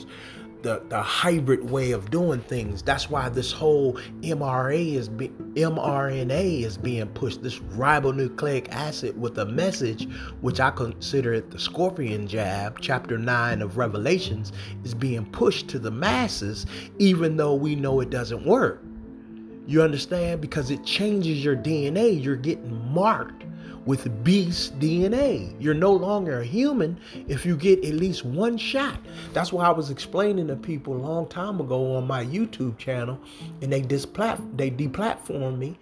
the, 0.62 0.82
the 0.88 1.00
hybrid 1.00 1.70
way 1.70 1.92
of 1.92 2.10
doing 2.10 2.40
things. 2.40 2.82
That's 2.82 3.08
why 3.08 3.28
this 3.28 3.52
whole 3.52 3.94
mRNA 4.20 4.94
is 4.94 5.08
be, 5.08 5.28
mRNA 5.28 6.64
is 6.64 6.76
being 6.76 7.08
pushed. 7.08 7.42
This 7.42 7.58
ribonucleic 7.58 8.68
acid 8.70 9.20
with 9.20 9.38
a 9.38 9.46
message, 9.46 10.08
which 10.40 10.60
I 10.60 10.70
consider 10.70 11.34
it 11.34 11.50
the 11.50 11.58
scorpion 11.58 12.26
jab, 12.26 12.80
chapter 12.80 13.18
nine 13.18 13.62
of 13.62 13.76
Revelations, 13.76 14.52
is 14.84 14.94
being 14.94 15.26
pushed 15.26 15.68
to 15.68 15.78
the 15.78 15.90
masses, 15.90 16.66
even 16.98 17.36
though 17.36 17.54
we 17.54 17.74
know 17.74 18.00
it 18.00 18.10
doesn't 18.10 18.44
work. 18.44 18.82
You 19.66 19.82
understand? 19.82 20.40
Because 20.40 20.70
it 20.70 20.84
changes 20.84 21.44
your 21.44 21.56
DNA. 21.56 22.22
You're 22.22 22.36
getting 22.36 22.74
marked 22.92 23.44
with 23.84 24.22
beast 24.24 24.78
DNA. 24.78 25.54
You're 25.58 25.74
no 25.74 25.92
longer 25.92 26.40
a 26.40 26.44
human 26.44 26.98
if 27.26 27.46
you 27.46 27.56
get 27.56 27.84
at 27.84 27.94
least 27.94 28.24
one 28.24 28.56
shot. 28.58 28.98
That's 29.32 29.52
why 29.52 29.66
I 29.66 29.70
was 29.70 29.90
explaining 29.90 30.48
to 30.48 30.56
people 30.56 30.94
a 30.94 31.02
long 31.02 31.26
time 31.28 31.60
ago 31.60 31.96
on 31.96 32.06
my 32.06 32.24
YouTube 32.24 32.78
channel, 32.78 33.18
and 33.62 33.72
they 33.72 33.82
displat 33.82 34.56
they 34.56 34.70
deplatformed 34.70 35.58
me, 35.58 35.78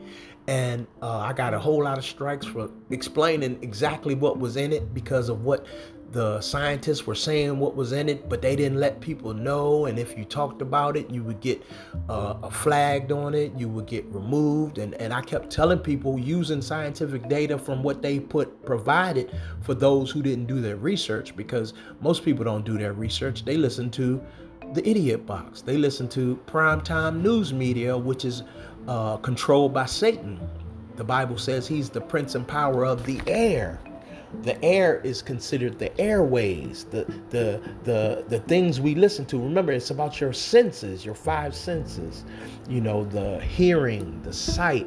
and 0.46 0.86
uh, 1.02 1.18
I 1.18 1.32
got 1.32 1.54
a 1.54 1.58
whole 1.58 1.84
lot 1.84 1.98
of 1.98 2.04
strikes 2.04 2.46
for 2.46 2.70
explaining 2.90 3.58
exactly 3.62 4.14
what 4.14 4.38
was 4.38 4.56
in 4.56 4.72
it 4.72 4.94
because 4.94 5.28
of 5.28 5.44
what 5.44 5.66
the 6.12 6.40
scientists 6.40 7.06
were 7.06 7.14
saying 7.14 7.58
what 7.58 7.74
was 7.74 7.92
in 7.92 8.08
it, 8.08 8.28
but 8.28 8.40
they 8.40 8.56
didn't 8.56 8.78
let 8.78 9.00
people 9.00 9.34
know. 9.34 9.86
And 9.86 9.98
if 9.98 10.16
you 10.16 10.24
talked 10.24 10.62
about 10.62 10.96
it, 10.96 11.10
you 11.10 11.22
would 11.24 11.40
get 11.40 11.62
uh, 12.08 12.48
flagged 12.48 13.12
on 13.12 13.34
it, 13.34 13.52
you 13.56 13.68
would 13.68 13.86
get 13.86 14.04
removed. 14.06 14.78
And, 14.78 14.94
and 14.94 15.12
I 15.12 15.20
kept 15.20 15.50
telling 15.50 15.78
people 15.78 16.18
using 16.18 16.62
scientific 16.62 17.28
data 17.28 17.58
from 17.58 17.82
what 17.82 18.02
they 18.02 18.20
put 18.20 18.64
provided 18.64 19.36
for 19.62 19.74
those 19.74 20.10
who 20.10 20.22
didn't 20.22 20.46
do 20.46 20.60
their 20.60 20.76
research, 20.76 21.36
because 21.36 21.74
most 22.00 22.24
people 22.24 22.44
don't 22.44 22.64
do 22.64 22.78
their 22.78 22.92
research. 22.92 23.44
They 23.44 23.56
listen 23.56 23.90
to 23.92 24.22
the 24.72 24.88
idiot 24.88 25.26
box, 25.26 25.62
they 25.62 25.76
listen 25.76 26.08
to 26.08 26.40
primetime 26.46 27.22
news 27.22 27.52
media, 27.52 27.96
which 27.96 28.24
is 28.24 28.42
uh, 28.88 29.16
controlled 29.18 29.72
by 29.72 29.86
Satan. 29.86 30.40
The 30.96 31.04
Bible 31.04 31.38
says 31.38 31.68
he's 31.68 31.90
the 31.90 32.00
prince 32.00 32.34
and 32.34 32.46
power 32.48 32.84
of 32.84 33.04
the 33.04 33.20
air 33.26 33.80
the 34.42 34.62
air 34.64 35.00
is 35.02 35.22
considered 35.22 35.78
the 35.78 35.98
airways 36.00 36.84
the 36.84 37.04
the 37.30 37.60
the 37.84 38.24
the 38.28 38.40
things 38.40 38.80
we 38.80 38.94
listen 38.94 39.24
to. 39.26 39.38
Remember 39.38 39.72
it's 39.72 39.90
about 39.90 40.20
your 40.20 40.32
senses 40.32 41.04
your 41.04 41.14
five 41.14 41.54
senses 41.54 42.24
you 42.68 42.80
know 42.80 43.04
the 43.04 43.40
hearing 43.40 44.20
the 44.22 44.32
sight 44.32 44.86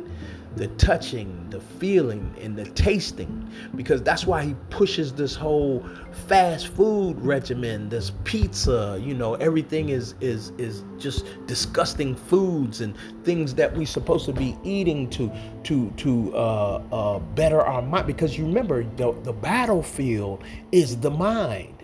the 0.56 0.68
touching, 0.70 1.50
the 1.50 1.60
feeling, 1.60 2.34
and 2.42 2.58
the 2.58 2.66
tasting, 2.66 3.50
because 3.76 4.02
that's 4.02 4.26
why 4.26 4.44
he 4.44 4.56
pushes 4.70 5.14
this 5.14 5.36
whole 5.36 5.86
fast 6.28 6.68
food 6.70 7.20
regimen, 7.22 7.90
this 7.90 8.12
pizza, 8.24 9.00
you 9.02 9.14
know, 9.14 9.36
everything 9.36 9.90
is 9.90 10.16
is 10.22 10.52
is 10.58 10.84
just 10.98 11.26
disgusting 11.46 12.16
foods 12.16 12.82
and 12.82 12.96
things 13.24 13.54
that 13.56 13.76
we're 13.76 13.86
supposed 13.86 14.26
to 14.26 14.34
be 14.34 14.58
eating 14.64 15.10
to 15.12 15.32
to 15.64 15.90
to 15.98 16.36
uh, 16.36 16.82
uh, 16.92 17.20
better 17.20 17.62
our 17.62 17.82
mind. 17.82 18.08
Because 18.08 18.38
you 18.38 18.46
remember, 18.46 18.84
the, 18.96 19.14
the 19.24 19.34
battlefield 19.34 20.44
is 20.72 20.98
the 20.98 21.12
mind. 21.12 21.76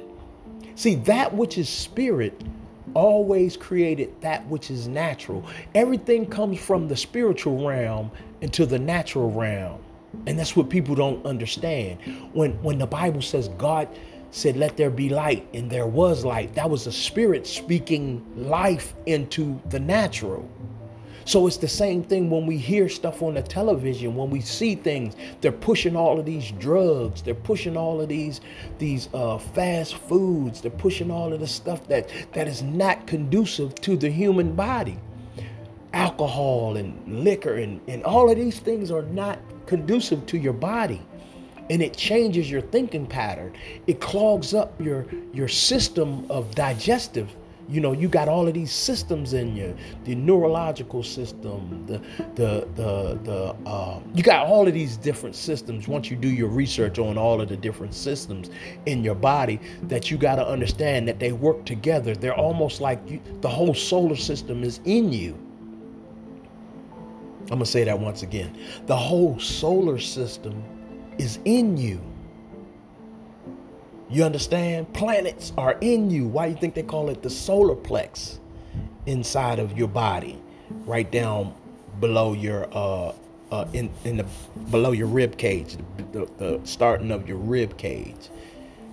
See, 0.75 0.95
that 0.95 1.33
which 1.33 1.57
is 1.57 1.69
spirit 1.69 2.41
always 2.95 3.55
created 3.55 4.19
that 4.21 4.45
which 4.47 4.71
is 4.71 4.87
natural. 4.87 5.45
Everything 5.75 6.25
comes 6.25 6.59
from 6.59 6.87
the 6.87 6.97
spiritual 6.97 7.67
realm 7.67 8.09
into 8.41 8.65
the 8.65 8.79
natural 8.79 9.29
realm. 9.29 9.79
And 10.25 10.39
that's 10.39 10.55
what 10.55 10.69
people 10.69 10.95
don't 10.95 11.23
understand. 11.25 11.99
When 12.33 12.53
when 12.63 12.79
the 12.79 12.87
Bible 12.87 13.21
says 13.21 13.49
God 13.57 13.87
said, 14.35 14.57
Let 14.57 14.77
there 14.77 14.89
be 14.89 15.09
light, 15.09 15.47
and 15.53 15.69
there 15.69 15.87
was 15.87 16.25
light, 16.25 16.53
that 16.55 16.69
was 16.69 16.85
the 16.85 16.91
spirit 16.91 17.47
speaking 17.47 18.25
life 18.35 18.93
into 19.05 19.59
the 19.69 19.79
natural. 19.79 20.47
So 21.25 21.47
it's 21.47 21.57
the 21.57 21.67
same 21.67 22.03
thing 22.03 22.29
when 22.29 22.45
we 22.45 22.55
hear 22.55 22.87
stuff 22.87 23.23
on 23.23 23.33
the 23.33 23.41
television, 23.41 24.15
when 24.15 24.29
we 24.29 24.41
see 24.41 24.75
things, 24.75 25.15
they're 25.41 25.51
pushing 25.51 25.95
all 25.95 26.19
of 26.19 26.25
these 26.25 26.51
drugs, 26.51 27.23
they're 27.23 27.33
pushing 27.33 27.75
all 27.75 27.99
of 27.99 28.09
these 28.09 28.41
these 28.77 29.09
uh, 29.11 29.39
fast 29.39 29.95
foods, 29.95 30.61
they're 30.61 30.69
pushing 30.69 31.09
all 31.09 31.33
of 31.33 31.39
the 31.39 31.47
stuff 31.47 31.87
that 31.87 32.11
that 32.33 32.47
is 32.47 32.61
not 32.61 33.07
conducive 33.07 33.73
to 33.75 33.97
the 33.97 34.09
human 34.09 34.53
body. 34.53 34.99
Alcohol 35.93 36.77
and 36.77 37.23
liquor 37.23 37.55
and, 37.55 37.81
and 37.87 38.03
all 38.03 38.29
of 38.29 38.35
these 38.35 38.59
things 38.59 38.91
are 38.91 39.03
not 39.03 39.39
conducive 39.65 40.25
to 40.27 40.37
your 40.37 40.53
body 40.53 41.01
and 41.71 41.81
it 41.81 41.97
changes 41.97 42.51
your 42.51 42.61
thinking 42.61 43.07
pattern. 43.07 43.53
It 43.87 43.99
clogs 43.99 44.53
up 44.53 44.79
your 44.79 45.07
your 45.33 45.47
system 45.47 46.29
of 46.29 46.53
digestive 46.53 47.35
you 47.67 47.81
know 47.81 47.91
you 47.91 48.07
got 48.07 48.27
all 48.27 48.47
of 48.47 48.53
these 48.53 48.71
systems 48.71 49.33
in 49.33 49.55
you 49.55 49.75
the 50.03 50.15
neurological 50.15 51.03
system 51.03 51.85
the 51.87 51.97
the 52.35 52.67
the 52.75 53.19
the 53.23 53.69
uh, 53.69 53.99
you 54.13 54.23
got 54.23 54.45
all 54.45 54.67
of 54.67 54.73
these 54.73 54.97
different 54.97 55.35
systems 55.35 55.87
once 55.87 56.09
you 56.09 56.15
do 56.17 56.29
your 56.29 56.49
research 56.49 56.99
on 56.99 57.17
all 57.17 57.41
of 57.41 57.49
the 57.49 57.57
different 57.57 57.93
systems 57.93 58.49
in 58.85 59.03
your 59.03 59.15
body 59.15 59.59
that 59.83 60.11
you 60.11 60.17
got 60.17 60.35
to 60.35 60.47
understand 60.47 61.07
that 61.07 61.19
they 61.19 61.31
work 61.31 61.65
together. 61.65 62.15
They're 62.15 62.35
almost 62.35 62.81
like 62.81 62.99
you, 63.09 63.21
the 63.41 63.49
whole 63.49 63.73
solar 63.73 64.15
system 64.15 64.63
is 64.63 64.79
in 64.85 65.11
you. 65.11 65.37
I'm 67.43 67.59
gonna 67.59 67.65
say 67.65 67.83
that 67.83 67.99
once 67.99 68.23
again. 68.23 68.57
The 68.87 68.95
whole 68.95 69.39
solar 69.39 69.99
system 69.99 70.63
is 71.17 71.39
in 71.45 71.77
you 71.77 72.01
you 74.15 74.23
understand? 74.23 74.93
Planets 74.93 75.51
are 75.57 75.77
in 75.81 76.09
you. 76.09 76.25
Why 76.25 76.45
you 76.47 76.55
think 76.55 76.73
they 76.73 76.83
call 76.83 77.09
it 77.09 77.21
the 77.21 77.29
solar 77.29 77.75
plex 77.75 78.39
inside 79.05 79.59
of 79.59 79.77
your 79.77 79.89
body, 79.89 80.41
right 80.85 81.11
down 81.11 81.53
below 81.99 82.33
your 82.33 82.67
uh, 82.71 83.13
uh 83.51 83.65
in 83.73 83.89
in 84.05 84.17
the 84.17 84.25
below 84.71 84.93
your 84.93 85.07
rib 85.07 85.37
cage, 85.37 85.75
the, 85.97 86.03
the, 86.19 86.31
the 86.37 86.61
starting 86.63 87.11
of 87.11 87.27
your 87.27 87.37
rib 87.37 87.77
cage. 87.77 88.29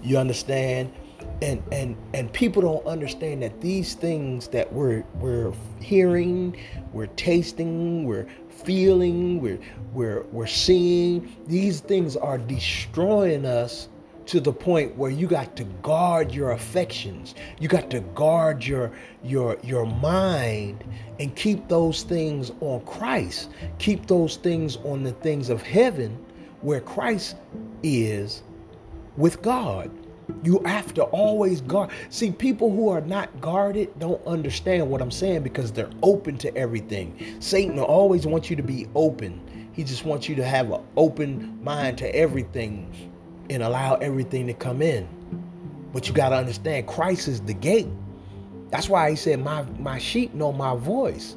You 0.03 0.19
understand? 0.19 0.93
and 1.41 1.63
and 1.71 1.97
and 2.15 2.33
people 2.33 2.63
don't 2.63 2.85
understand 2.87 3.43
that 3.43 3.61
these 3.61 3.95
things 3.95 4.49
that 4.49 4.73
we're 4.73 5.05
we're 5.21 5.53
hearing 5.81 6.57
we're 6.93 7.07
tasting 7.07 8.05
we're 8.05 8.27
feeling 8.49 9.41
we're 9.41 9.61
we're 9.93 10.23
we're 10.33 10.47
seeing 10.47 11.33
these 11.47 11.81
things 11.81 12.17
are 12.17 12.39
destroying 12.39 13.45
us 13.45 13.89
to 14.27 14.41
the 14.41 14.53
point 14.53 14.97
where 14.97 15.11
you 15.11 15.27
got 15.27 15.57
to 15.57 15.65
guard 15.83 16.33
your 16.33 16.53
affections 16.53 17.35
you 17.59 17.69
got 17.69 17.91
to 17.91 18.01
guard 18.01 18.65
your 18.65 18.91
your 19.23 19.57
your 19.63 19.87
mind 19.87 20.85
and 21.19 21.35
keep 21.37 21.69
those 21.69 22.03
things 22.03 22.53
on 22.61 22.81
Christ 22.85 23.51
keep 23.79 24.07
those 24.07 24.37
things 24.37 24.77
on 24.79 25.03
the 25.03 25.13
things 25.13 25.49
of 25.49 25.63
heaven 25.63 26.19
where 26.61 26.81
Christ 26.81 27.37
is 27.83 28.43
with 29.17 29.43
God 29.43 29.91
you 30.45 30.61
have 30.65 30.95
to 30.95 31.03
always 31.05 31.61
guard. 31.61 31.91
See, 32.11 32.31
people 32.31 32.71
who 32.71 32.89
are 32.89 33.01
not 33.01 33.41
guarded 33.41 33.97
don't 33.99 34.25
understand 34.27 34.89
what 34.89 35.03
I'm 35.03 35.11
saying 35.11 35.43
because 35.43 35.73
they're 35.73 35.91
open 36.03 36.39
to 36.39 36.57
everything. 36.57 37.37
Satan 37.41 37.79
always 37.79 38.27
wants 38.27 38.49
you 38.49 38.57
to 38.57 38.63
be 38.63 38.87
open. 38.95 39.41
He 39.73 39.85
just 39.85 40.05
wants 40.05 40.29
you 40.29 40.35
to 40.37 40.45
have 40.45 40.71
an 40.71 40.83
open 40.97 41.63
mind 41.63 41.99
to 41.99 42.15
everything 42.15 43.12
and 43.53 43.63
allow 43.63 43.95
everything 43.97 44.47
to 44.47 44.55
come 44.55 44.83
in. 44.83 45.07
But 45.93 46.09
you 46.09 46.15
got 46.15 46.31
to 46.31 46.37
understand 46.37 46.87
Christ 46.87 47.29
is 47.29 47.41
the 47.43 47.55
gate. 47.55 47.89
That's 48.71 48.89
why 48.89 49.11
he 49.11 49.17
said, 49.17 49.41
My 49.41 49.63
my 49.79 49.99
sheep 49.99 50.35
know 50.35 50.53
my 50.53 50.75
voice. 50.75 51.37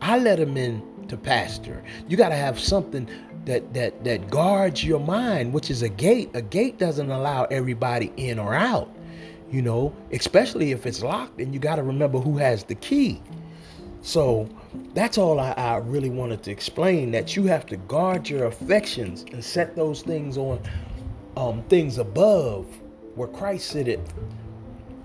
I 0.00 0.18
let 0.18 0.38
them 0.38 0.56
in 0.56 0.82
to 1.08 1.16
pasture. 1.16 1.82
You 2.08 2.16
got 2.16 2.30
to 2.30 2.36
have 2.36 2.58
something 2.58 3.08
that 3.44 3.74
that 3.74 4.04
that 4.04 4.30
guards 4.30 4.84
your 4.84 5.00
mind, 5.00 5.52
which 5.52 5.70
is 5.70 5.82
a 5.82 5.88
gate. 5.88 6.30
A 6.34 6.42
gate 6.42 6.78
doesn't 6.78 7.10
allow 7.10 7.44
everybody 7.44 8.12
in 8.16 8.38
or 8.38 8.54
out. 8.54 8.94
You 9.50 9.62
know, 9.62 9.94
especially 10.12 10.70
if 10.70 10.86
it's 10.86 11.02
locked, 11.02 11.40
and 11.40 11.52
you 11.52 11.60
got 11.60 11.76
to 11.76 11.82
remember 11.82 12.18
who 12.18 12.38
has 12.38 12.64
the 12.64 12.76
key. 12.76 13.20
So 14.02 14.48
that's 14.94 15.18
all 15.18 15.40
I, 15.40 15.50
I, 15.52 15.76
really 15.78 16.08
wanted 16.08 16.42
to 16.44 16.50
explain. 16.50 17.10
That 17.10 17.36
you 17.36 17.44
have 17.44 17.66
to 17.66 17.76
guard 17.76 18.30
your 18.30 18.46
affections 18.46 19.26
and 19.32 19.44
set 19.44 19.76
those 19.76 20.02
things 20.02 20.38
on 20.38 20.60
um, 21.40 21.62
things 21.64 21.98
above 21.98 22.66
where 23.14 23.28
Christ 23.28 23.68
sitteth 23.68 24.14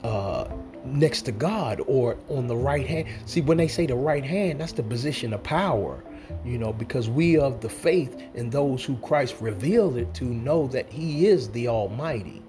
uh, 0.04 0.48
next 0.84 1.24
to 1.24 1.32
God 1.32 1.82
or 1.88 2.18
on 2.30 2.48
the 2.48 2.56
right 2.56 2.86
hand. 2.86 3.08
See, 3.26 3.42
when 3.42 3.58
they 3.58 3.68
say 3.68 3.86
the 3.86 3.96
right 3.96 4.24
hand, 4.24 4.62
that's 4.62 4.74
the 4.74 4.84
position 4.84 5.34
of 5.34 5.44
power 5.44 6.04
you 6.44 6.58
know, 6.58 6.74
because 6.74 7.10
we 7.10 7.38
of 7.38 7.62
the 7.62 7.70
faith 7.70 8.22
and 8.36 8.52
those 8.52 8.84
who 8.84 8.98
Christ 8.98 9.36
revealed 9.40 9.98
it 9.98 10.14
to 10.16 10.26
know 10.26 10.68
that 10.68 10.90
He 10.90 11.28
is 11.28 11.50
the 11.50 11.68
Almighty. 11.68 12.42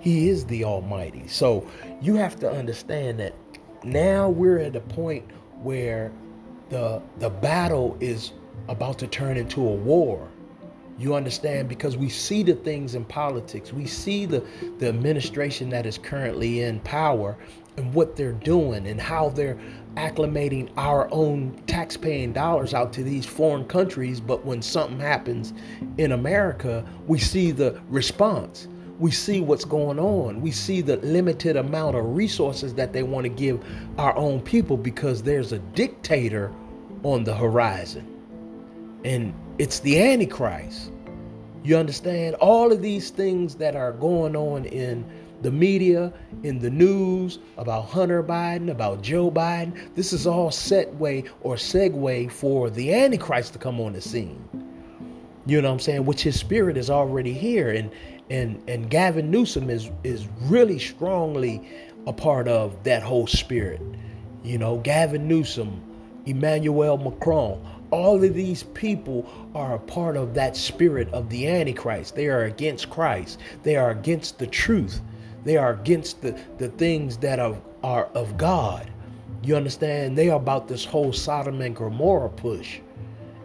He 0.00 0.28
is 0.28 0.44
the 0.46 0.64
Almighty. 0.64 1.26
So 1.26 1.66
you 2.00 2.14
have 2.16 2.38
to 2.40 2.50
understand 2.50 3.20
that 3.20 3.34
now 3.84 4.28
we're 4.28 4.58
at 4.58 4.76
a 4.76 4.80
point 4.80 5.24
where 5.62 6.12
the 6.68 7.02
the 7.18 7.30
battle 7.30 7.96
is 8.00 8.32
about 8.68 8.98
to 8.98 9.06
turn 9.06 9.36
into 9.36 9.60
a 9.66 9.74
war. 9.74 10.28
You 11.00 11.14
understand? 11.14 11.66
Because 11.66 11.96
we 11.96 12.10
see 12.10 12.42
the 12.42 12.54
things 12.54 12.94
in 12.94 13.06
politics. 13.06 13.72
We 13.72 13.86
see 13.86 14.26
the, 14.26 14.44
the 14.78 14.88
administration 14.88 15.70
that 15.70 15.86
is 15.86 15.96
currently 15.96 16.60
in 16.60 16.78
power 16.80 17.38
and 17.78 17.94
what 17.94 18.16
they're 18.16 18.32
doing 18.32 18.86
and 18.86 19.00
how 19.00 19.30
they're 19.30 19.58
acclimating 19.94 20.70
our 20.76 21.08
own 21.10 21.58
tax-paying 21.66 22.34
dollars 22.34 22.74
out 22.74 22.92
to 22.92 23.02
these 23.02 23.24
foreign 23.24 23.64
countries 23.64 24.20
but 24.20 24.44
when 24.44 24.60
something 24.60 25.00
happens 25.00 25.54
in 25.96 26.12
America 26.12 26.84
we 27.06 27.18
see 27.18 27.50
the 27.50 27.80
response 27.88 28.68
we 28.98 29.10
see 29.10 29.40
what's 29.40 29.64
going 29.64 29.98
on 29.98 30.40
we 30.40 30.50
see 30.50 30.80
the 30.80 30.96
limited 30.98 31.56
amount 31.56 31.96
of 31.96 32.04
resources 32.14 32.74
that 32.74 32.92
they 32.92 33.02
want 33.02 33.24
to 33.24 33.30
give 33.30 33.64
our 33.98 34.16
own 34.16 34.40
people 34.40 34.76
because 34.76 35.22
there's 35.22 35.52
a 35.52 35.58
dictator 35.58 36.52
on 37.02 37.24
the 37.24 37.34
horizon 37.34 38.06
and 39.04 39.32
it's 39.60 39.80
the 39.80 40.00
antichrist 40.00 40.90
you 41.62 41.76
understand 41.76 42.34
all 42.36 42.72
of 42.72 42.80
these 42.80 43.10
things 43.10 43.54
that 43.56 43.76
are 43.76 43.92
going 43.92 44.34
on 44.34 44.64
in 44.64 45.04
the 45.42 45.50
media, 45.50 46.12
in 46.42 46.58
the 46.58 46.70
news 46.70 47.38
about 47.58 47.86
Hunter 47.86 48.22
Biden, 48.22 48.70
about 48.70 49.02
Joe 49.02 49.30
Biden. 49.30 49.94
This 49.94 50.12
is 50.12 50.26
all 50.26 50.50
set 50.50 50.94
way 50.94 51.24
or 51.42 51.56
segue 51.56 52.30
for 52.30 52.70
the 52.70 52.94
Antichrist 52.94 53.52
to 53.54 53.58
come 53.58 53.80
on 53.80 53.92
the 53.92 54.00
scene. 54.00 54.42
You 55.46 55.60
know 55.60 55.68
what 55.68 55.74
I'm 55.74 55.80
saying? 55.80 56.04
Which 56.04 56.22
his 56.22 56.38
spirit 56.38 56.76
is 56.76 56.90
already 56.90 57.32
here. 57.32 57.70
And 57.70 57.90
and 58.30 58.62
and 58.68 58.90
Gavin 58.90 59.30
Newsom 59.30 59.70
is 59.70 59.90
is 60.04 60.26
really 60.42 60.78
strongly 60.78 61.66
a 62.06 62.12
part 62.12 62.48
of 62.48 62.82
that 62.84 63.02
whole 63.02 63.26
spirit. 63.26 63.80
You 64.42 64.58
know, 64.58 64.78
Gavin 64.78 65.28
Newsom, 65.28 65.82
Emmanuel 66.26 66.96
Macron, 66.96 67.62
all 67.90 68.22
of 68.22 68.34
these 68.34 68.62
people 68.62 69.26
are 69.54 69.74
a 69.74 69.78
part 69.78 70.16
of 70.16 70.34
that 70.34 70.56
spirit 70.56 71.08
of 71.12 71.28
the 71.28 71.48
Antichrist. 71.48 72.14
They 72.14 72.28
are 72.28 72.44
against 72.44 72.90
Christ. 72.90 73.40
They 73.62 73.76
are 73.76 73.90
against 73.90 74.38
the 74.38 74.46
truth. 74.46 75.00
They 75.44 75.56
are 75.56 75.72
against 75.72 76.22
the, 76.22 76.38
the 76.58 76.68
things 76.68 77.16
that 77.18 77.38
are, 77.38 77.56
are 77.82 78.06
of 78.14 78.36
God. 78.36 78.90
You 79.42 79.56
understand? 79.56 80.16
They 80.16 80.28
are 80.28 80.36
about 80.36 80.68
this 80.68 80.84
whole 80.84 81.12
Sodom 81.12 81.60
and 81.62 81.74
Gomorrah 81.74 82.30
push. 82.30 82.80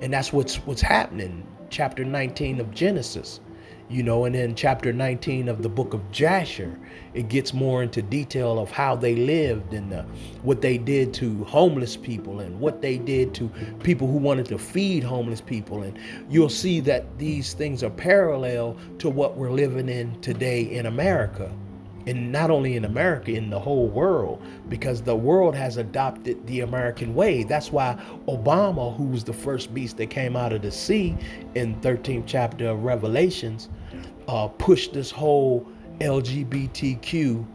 And 0.01 0.11
that's 0.13 0.33
what's 0.33 0.55
what's 0.57 0.81
happening. 0.81 1.47
Chapter 1.69 2.03
19 2.03 2.59
of 2.59 2.71
Genesis. 2.71 3.39
You 3.87 4.01
know, 4.01 4.25
and 4.25 4.33
then 4.33 4.55
chapter 4.55 4.91
19 4.91 5.47
of 5.47 5.61
the 5.61 5.69
book 5.69 5.93
of 5.93 6.11
Jasher, 6.11 6.75
it 7.13 7.29
gets 7.29 7.53
more 7.53 7.83
into 7.83 8.01
detail 8.01 8.57
of 8.57 8.71
how 8.71 8.95
they 8.95 9.15
lived 9.15 9.73
and 9.73 9.93
uh, 9.93 10.03
what 10.41 10.61
they 10.61 10.79
did 10.79 11.13
to 11.15 11.43
homeless 11.43 11.95
people 11.95 12.39
and 12.39 12.59
what 12.59 12.81
they 12.81 12.97
did 12.97 13.35
to 13.35 13.51
people 13.83 14.07
who 14.07 14.17
wanted 14.17 14.47
to 14.47 14.57
feed 14.57 15.03
homeless 15.03 15.39
people. 15.39 15.83
And 15.83 15.99
you'll 16.29 16.49
see 16.49 16.79
that 16.81 17.19
these 17.19 17.53
things 17.53 17.83
are 17.83 17.91
parallel 17.91 18.75
to 18.97 19.09
what 19.09 19.37
we're 19.37 19.51
living 19.51 19.87
in 19.87 20.19
today 20.21 20.61
in 20.61 20.87
America 20.87 21.51
and 22.07 22.31
not 22.31 22.51
only 22.51 22.75
in 22.75 22.85
America, 22.85 23.31
in 23.31 23.49
the 23.49 23.59
whole 23.59 23.87
world, 23.87 24.41
because 24.69 25.01
the 25.01 25.15
world 25.15 25.55
has 25.55 25.77
adopted 25.77 26.45
the 26.47 26.61
American 26.61 27.15
way. 27.15 27.43
That's 27.43 27.71
why 27.71 27.99
Obama, 28.27 28.95
who 28.95 29.05
was 29.05 29.23
the 29.23 29.33
first 29.33 29.73
beast 29.73 29.97
that 29.97 30.07
came 30.07 30.35
out 30.35 30.53
of 30.53 30.61
the 30.61 30.71
sea 30.71 31.17
in 31.55 31.75
13th 31.81 32.23
chapter 32.25 32.69
of 32.69 32.83
Revelations, 32.83 33.69
uh, 34.27 34.47
pushed 34.47 34.93
this 34.93 35.11
whole 35.11 35.67
LGBTQ 35.99 37.45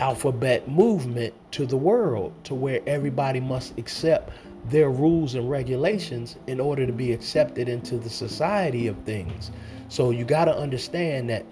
alphabet 0.00 0.68
movement 0.68 1.34
to 1.52 1.66
the 1.66 1.76
world, 1.76 2.32
to 2.44 2.54
where 2.54 2.80
everybody 2.86 3.40
must 3.40 3.76
accept 3.78 4.32
their 4.68 4.90
rules 4.90 5.34
and 5.34 5.48
regulations 5.48 6.36
in 6.46 6.60
order 6.60 6.86
to 6.86 6.92
be 6.92 7.12
accepted 7.12 7.68
into 7.68 7.96
the 7.98 8.10
society 8.10 8.86
of 8.86 8.96
things. 9.04 9.50
So 9.88 10.10
you 10.10 10.24
got 10.24 10.44
to 10.46 10.56
understand 10.56 11.30
that 11.30 11.44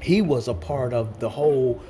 he 0.00 0.22
was 0.22 0.48
a 0.48 0.54
part 0.54 0.92
of 0.92 1.20
the 1.20 1.28
whole 1.28 1.80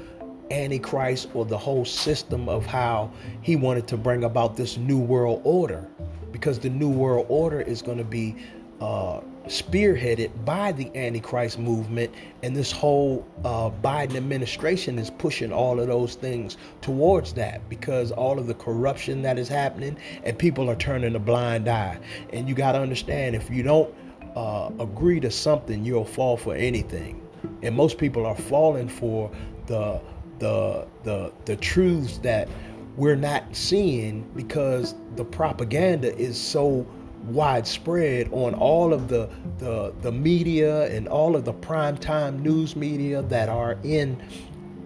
antichrist 0.51 1.29
or 1.35 1.45
the 1.45 1.59
whole 1.59 1.85
system 1.85 2.49
of 2.49 2.67
how 2.67 3.11
he 3.43 3.57
wanted 3.57 3.87
to 3.89 3.97
bring 3.97 4.25
about 4.25 4.57
this 4.57 4.77
new 4.77 4.99
world 4.99 5.41
order. 5.45 5.89
Because 6.33 6.59
the 6.59 6.71
new 6.71 6.91
world 6.91 7.27
order 7.29 7.61
is 7.61 7.83
going 7.83 7.99
to 7.99 8.05
be 8.05 8.37
uh, 8.81 9.21
spearheaded 9.47 10.31
by 10.45 10.73
the 10.73 10.95
antichrist 10.97 11.59
movement 11.59 12.13
and 12.43 12.55
this 12.55 12.71
whole 12.71 13.27
uh, 13.45 13.71
biden 13.83 14.17
administration 14.17 14.99
is 14.99 15.11
pushing 15.11 15.53
all 15.53 15.81
of 15.81 15.89
those 15.89 16.15
things 16.15 16.57
towards 16.81 17.33
that 17.33 17.67
because 17.69 18.13
all 18.13 18.39
of 18.39 18.47
the 18.47 18.55
corruption 18.55 19.23
that 19.23 19.39
is 19.39 19.49
happening 19.49 19.97
and 20.25 20.39
people 20.39 20.71
are 20.71 20.77
turning 20.77 21.15
a 21.15 21.19
blind 21.19 21.69
eye. 21.69 21.99
And 22.33 22.49
you 22.49 22.55
got 22.55 22.73
to 22.73 22.81
understand 22.81 23.35
if 23.35 23.51
you 23.51 23.63
don't 23.63 23.93
uh, 24.37 24.71
agree 24.79 25.21
to 25.21 25.31
something 25.31 25.85
you'll 25.85 26.05
fall 26.05 26.37
for 26.37 26.55
anything 26.55 27.21
and 27.63 27.75
most 27.75 27.99
people 27.99 28.27
are 28.27 28.37
falling 28.37 28.89
for 28.89 29.31
the 29.67 30.01
the 30.39 30.87
the 31.05 31.33
the 31.45 31.57
truths 31.57 32.19
that 32.19 32.49
we're 32.97 33.17
not 33.17 33.45
seeing 33.55 34.23
because 34.35 34.95
the 35.17 35.25
propaganda 35.25 36.17
is 36.17 36.41
so 36.41 36.87
widespread 37.27 38.29
on 38.33 38.55
all 38.55 38.93
of 38.93 39.09
the 39.09 39.29
the 39.59 39.93
the 40.01 40.13
media 40.13 40.87
and 40.95 41.07
all 41.09 41.37
of 41.37 41.45
the 41.45 41.53
primetime 41.53 42.41
news 42.41 42.75
media 42.75 43.23
that 43.23 43.49
are 43.49 43.79
in 43.85 44.21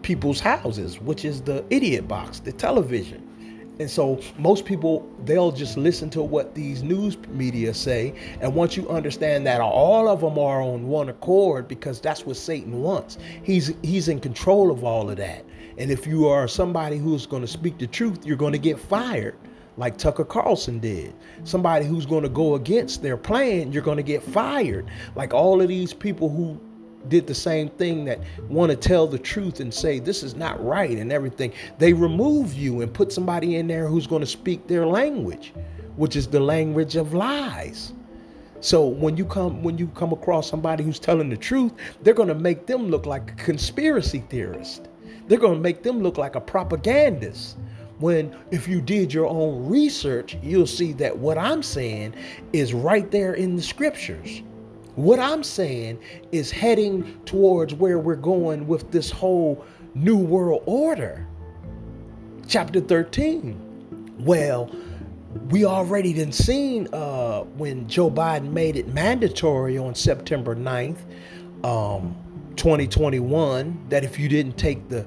people's 0.03 0.41
houses, 0.41 1.01
which 1.01 1.25
is 1.25 1.43
the 1.43 1.65
idiot 1.71 2.07
box, 2.07 2.41
the 2.41 2.53
television. 2.53 3.27
And 3.81 3.91
so 3.91 4.21
most 4.39 4.65
people 4.65 5.09
they'll 5.25 5.53
just 5.53 5.77
listen 5.77 6.11
to 6.11 6.23
what 6.23 6.55
these 6.55 6.83
news 6.83 7.19
media 7.29 7.75
say 7.75 8.15
and 8.41 8.55
once 8.55 8.77
you 8.77 8.89
understand 8.89 9.47
that 9.47 9.61
all 9.61 10.09
of 10.09 10.21
them 10.21 10.39
are 10.39 10.63
on 10.63 10.87
one 10.87 11.09
accord 11.09 11.67
because 11.67 12.01
that's 12.01 12.25
what 12.25 12.37
Satan 12.37 12.83
wants. 12.83 13.19
He's 13.43 13.73
he's 13.83 14.09
in 14.09 14.21
control 14.21 14.71
of 14.71 14.85
all 14.85 15.11
of 15.11 15.17
that. 15.17 15.45
And 15.77 15.91
if 15.91 16.07
you 16.07 16.29
are 16.29 16.47
somebody 16.47 16.99
who's 16.99 17.27
going 17.27 17.43
to 17.43 17.49
speak 17.49 17.79
the 17.79 17.87
truth, 17.89 18.25
you're 18.25 18.37
going 18.37 18.53
to 18.53 18.59
get 18.59 18.79
fired 18.79 19.37
like 19.77 19.97
Tucker 19.97 20.25
Carlson 20.25 20.79
did. 20.79 21.15
Somebody 21.43 21.85
who's 21.85 22.07
going 22.07 22.23
to 22.23 22.29
go 22.29 22.55
against 22.55 23.03
their 23.03 23.17
plan, 23.17 23.73
you're 23.73 23.83
going 23.83 23.97
to 23.97 24.05
get 24.05 24.23
fired. 24.23 24.89
Like 25.17 25.35
all 25.35 25.61
of 25.61 25.69
these 25.69 25.93
people 25.93 26.29
who 26.29 26.61
did 27.09 27.27
the 27.27 27.35
same 27.35 27.69
thing 27.71 28.05
that 28.05 28.21
want 28.49 28.71
to 28.71 28.77
tell 28.77 29.07
the 29.07 29.19
truth 29.19 29.61
and 29.61 29.73
say 29.73 29.99
this 29.99 30.23
is 30.23 30.35
not 30.35 30.63
right 30.65 30.97
and 30.99 31.13
everything. 31.13 31.53
They 31.79 31.93
remove 31.93 32.55
you 32.55 32.83
and 32.83 32.93
put 32.93 33.13
somebody 33.13 33.57
in 33.57 33.67
there 33.67 33.87
who's 33.87 34.07
going 34.07 34.23
to 34.23 34.27
speak 34.27 34.67
their 34.67 34.87
language, 34.87 35.53
which 35.97 36.17
is 36.17 36.27
the 36.27 36.41
language 36.41 36.97
of 36.97 37.15
lies. 37.15 37.93
So 38.61 38.87
when 38.87 39.17
you 39.19 39.27
come 39.27 39.63
when 39.63 39.77
you 39.77 39.89
come 39.89 40.13
across 40.13 40.49
somebody 40.49 40.85
who's 40.85 40.99
telling 40.99 41.29
the 41.29 41.37
truth, 41.37 41.73
they're 42.03 42.15
going 42.15 42.29
to 42.29 42.35
make 42.35 42.67
them 42.67 42.89
look 42.89 43.05
like 43.05 43.33
a 43.33 43.35
conspiracy 43.35 44.25
theorist. 44.31 44.89
They're 45.29 45.39
going 45.39 45.57
to 45.57 45.61
make 45.61 45.83
them 45.83 46.01
look 46.03 46.17
like 46.17 46.35
a 46.35 46.41
propagandist. 46.41 47.59
When 47.99 48.35
if 48.51 48.67
you 48.67 48.81
did 48.81 49.13
your 49.13 49.27
own 49.27 49.69
research, 49.69 50.37
you'll 50.43 50.67
see 50.67 50.93
that 50.95 51.17
what 51.17 51.37
I'm 51.37 51.63
saying 51.63 52.15
is 52.53 52.73
right 52.73 53.11
there 53.11 53.35
in 53.35 53.57
the 53.57 53.63
scriptures. 53.63 54.43
What 54.97 55.19
I'm 55.19 55.43
saying 55.43 55.99
is 56.31 56.51
heading 56.51 57.21
towards 57.25 57.75
where 57.75 57.99
we're 57.99 58.15
going 58.15 58.67
with 58.67 58.91
this 58.93 59.11
whole 59.11 59.65
new 59.95 60.17
world 60.17 60.63
order. 60.67 61.27
Chapter 62.47 62.81
13. 62.81 64.15
Well, 64.21 64.71
we 65.51 65.65
already 65.65 66.13
done 66.13 66.31
seen 66.31 66.89
uh, 66.93 67.41
when 67.43 67.89
Joe 67.89 68.11
Biden 68.11 68.53
made 68.53 68.77
it 68.77 68.89
mandatory 68.89 69.77
on 69.77 69.95
September 69.95 70.55
9th, 70.55 70.99
um, 71.65 72.15
2021, 72.57 73.87
that 73.89 74.05
if 74.05 74.19
you 74.19 74.29
didn't 74.29 74.57
take 74.57 74.89
the 74.89 75.05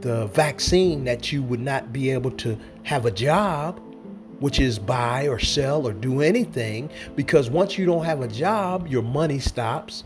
the 0.00 0.26
vaccine 0.28 1.02
that 1.02 1.32
you 1.32 1.42
would 1.42 1.58
not 1.58 1.92
be 1.92 2.10
able 2.10 2.30
to 2.30 2.56
have 2.84 3.04
a 3.04 3.10
job 3.10 3.80
which 4.40 4.60
is 4.60 4.78
buy 4.78 5.28
or 5.28 5.38
sell 5.38 5.86
or 5.86 5.92
do 5.92 6.20
anything 6.20 6.90
because 7.16 7.50
once 7.50 7.78
you 7.78 7.86
don't 7.86 8.04
have 8.04 8.22
a 8.22 8.28
job, 8.28 8.86
your 8.86 9.02
money 9.02 9.38
stops. 9.38 10.04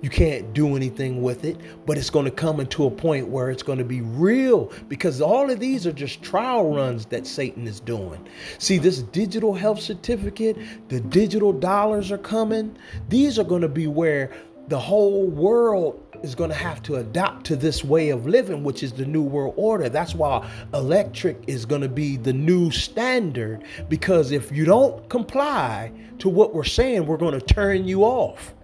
You 0.00 0.10
can't 0.10 0.52
do 0.52 0.76
anything 0.76 1.22
with 1.22 1.46
it, 1.46 1.56
but 1.86 1.96
it's 1.96 2.10
going 2.10 2.26
to 2.26 2.30
come 2.30 2.60
into 2.60 2.84
a 2.84 2.90
point 2.90 3.28
where 3.28 3.50
it's 3.50 3.62
going 3.62 3.78
to 3.78 3.86
be 3.86 4.02
real 4.02 4.70
because 4.86 5.22
all 5.22 5.50
of 5.50 5.60
these 5.60 5.86
are 5.86 5.92
just 5.92 6.22
trial 6.22 6.74
runs 6.74 7.06
that 7.06 7.26
Satan 7.26 7.66
is 7.66 7.80
doing. 7.80 8.22
See, 8.58 8.76
this 8.76 8.98
digital 9.00 9.54
health 9.54 9.80
certificate, 9.80 10.58
the 10.88 11.00
digital 11.00 11.54
dollars 11.54 12.12
are 12.12 12.18
coming. 12.18 12.76
These 13.08 13.38
are 13.38 13.44
going 13.44 13.62
to 13.62 13.68
be 13.68 13.86
where 13.86 14.30
the 14.68 14.78
whole 14.78 15.26
world 15.26 16.03
is 16.24 16.34
going 16.34 16.50
to 16.50 16.56
have 16.56 16.82
to 16.84 16.96
adapt 16.96 17.46
to 17.46 17.56
this 17.56 17.84
way 17.84 18.08
of 18.08 18.26
living, 18.26 18.64
which 18.64 18.82
is 18.82 18.92
the 18.92 19.04
new 19.04 19.22
world 19.22 19.54
order. 19.56 19.88
That's 19.88 20.14
why 20.14 20.48
electric 20.72 21.44
is 21.46 21.64
going 21.66 21.82
to 21.82 21.88
be 21.88 22.16
the 22.16 22.32
new 22.32 22.70
standard 22.70 23.64
because 23.88 24.32
if 24.32 24.50
you 24.50 24.64
don't 24.64 25.08
comply 25.08 25.92
to 26.18 26.28
what 26.28 26.54
we're 26.54 26.64
saying, 26.64 27.06
we're 27.06 27.18
going 27.18 27.38
to 27.38 27.54
turn 27.54 27.86
you 27.86 28.02
off. 28.02 28.54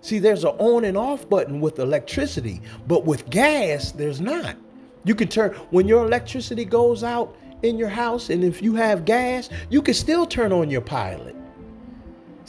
See, 0.00 0.18
there's 0.18 0.44
an 0.44 0.56
on 0.58 0.84
and 0.84 0.96
off 0.96 1.28
button 1.28 1.60
with 1.60 1.78
electricity, 1.78 2.62
but 2.88 3.04
with 3.04 3.28
gas, 3.28 3.92
there's 3.92 4.20
not. 4.20 4.56
You 5.04 5.14
can 5.14 5.28
turn 5.28 5.52
when 5.70 5.86
your 5.86 6.06
electricity 6.06 6.64
goes 6.64 7.04
out 7.04 7.36
in 7.62 7.78
your 7.78 7.88
house, 7.88 8.30
and 8.30 8.42
if 8.42 8.62
you 8.62 8.74
have 8.74 9.04
gas, 9.04 9.50
you 9.68 9.82
can 9.82 9.94
still 9.94 10.26
turn 10.26 10.52
on 10.52 10.70
your 10.70 10.80
pilot. 10.80 11.36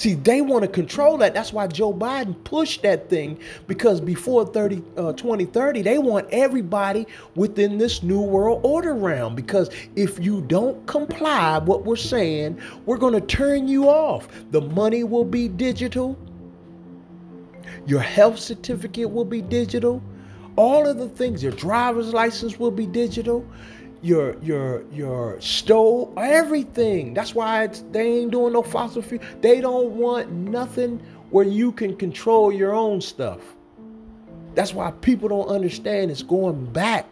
See, 0.01 0.15
they 0.15 0.41
want 0.41 0.63
to 0.63 0.67
control 0.67 1.15
that. 1.19 1.35
That's 1.35 1.53
why 1.53 1.67
Joe 1.67 1.93
Biden 1.93 2.43
pushed 2.43 2.81
that 2.81 3.07
thing 3.07 3.37
because 3.67 4.01
before 4.01 4.47
30, 4.47 4.81
uh, 4.97 5.13
2030, 5.13 5.83
they 5.83 5.99
want 5.99 6.27
everybody 6.31 7.05
within 7.35 7.77
this 7.77 8.01
new 8.01 8.19
world 8.19 8.61
order 8.63 8.95
realm. 8.95 9.35
Because 9.35 9.69
if 9.95 10.17
you 10.17 10.41
don't 10.41 10.83
comply 10.87 11.59
what 11.59 11.85
we're 11.85 11.95
saying, 11.95 12.59
we're 12.87 12.97
going 12.97 13.13
to 13.13 13.21
turn 13.21 13.67
you 13.67 13.89
off. 13.89 14.27
The 14.49 14.61
money 14.61 15.03
will 15.03 15.23
be 15.23 15.47
digital. 15.47 16.17
Your 17.85 18.01
health 18.01 18.39
certificate 18.39 19.11
will 19.11 19.23
be 19.23 19.43
digital. 19.43 20.01
All 20.55 20.87
of 20.87 20.97
the 20.97 21.09
things, 21.09 21.43
your 21.43 21.51
driver's 21.51 22.11
license 22.11 22.57
will 22.57 22.71
be 22.71 22.87
digital 22.87 23.45
your 24.01 24.37
your 24.39 24.83
your 24.91 25.39
stove, 25.41 26.13
everything. 26.17 27.13
That's 27.13 27.35
why 27.35 27.67
they 27.91 28.19
ain't 28.19 28.31
doing 28.31 28.53
no 28.53 28.63
fossil 28.63 29.01
fuel. 29.01 29.23
They 29.41 29.61
don't 29.61 29.91
want 29.91 30.31
nothing 30.31 31.01
where 31.29 31.45
you 31.45 31.71
can 31.71 31.95
control 31.95 32.51
your 32.51 32.73
own 32.73 33.01
stuff. 33.01 33.39
That's 34.55 34.73
why 34.73 34.91
people 34.91 35.29
don't 35.29 35.47
understand. 35.47 36.11
It's 36.11 36.23
going 36.23 36.65
back 36.73 37.07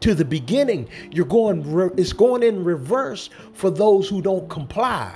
to 0.00 0.14
the 0.14 0.24
beginning. 0.24 0.88
You're 1.10 1.26
going. 1.26 1.92
It's 1.96 2.12
going 2.12 2.42
in 2.42 2.64
reverse 2.64 3.30
for 3.54 3.70
those 3.70 4.08
who 4.08 4.20
don't 4.22 4.48
comply. 4.48 5.14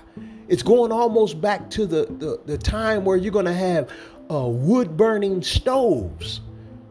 It's 0.49 0.63
going 0.63 0.91
almost 0.91 1.41
back 1.41 1.71
to 1.71 1.87
the 1.87 2.07
the, 2.19 2.41
the 2.47 2.59
time 2.59 3.05
where 3.05 3.17
you're 3.17 3.33
to 3.45 3.53
have 3.53 3.91
uh, 4.31 4.47
wood 4.47 4.97
burning 4.97 5.43
stoves 5.43 6.41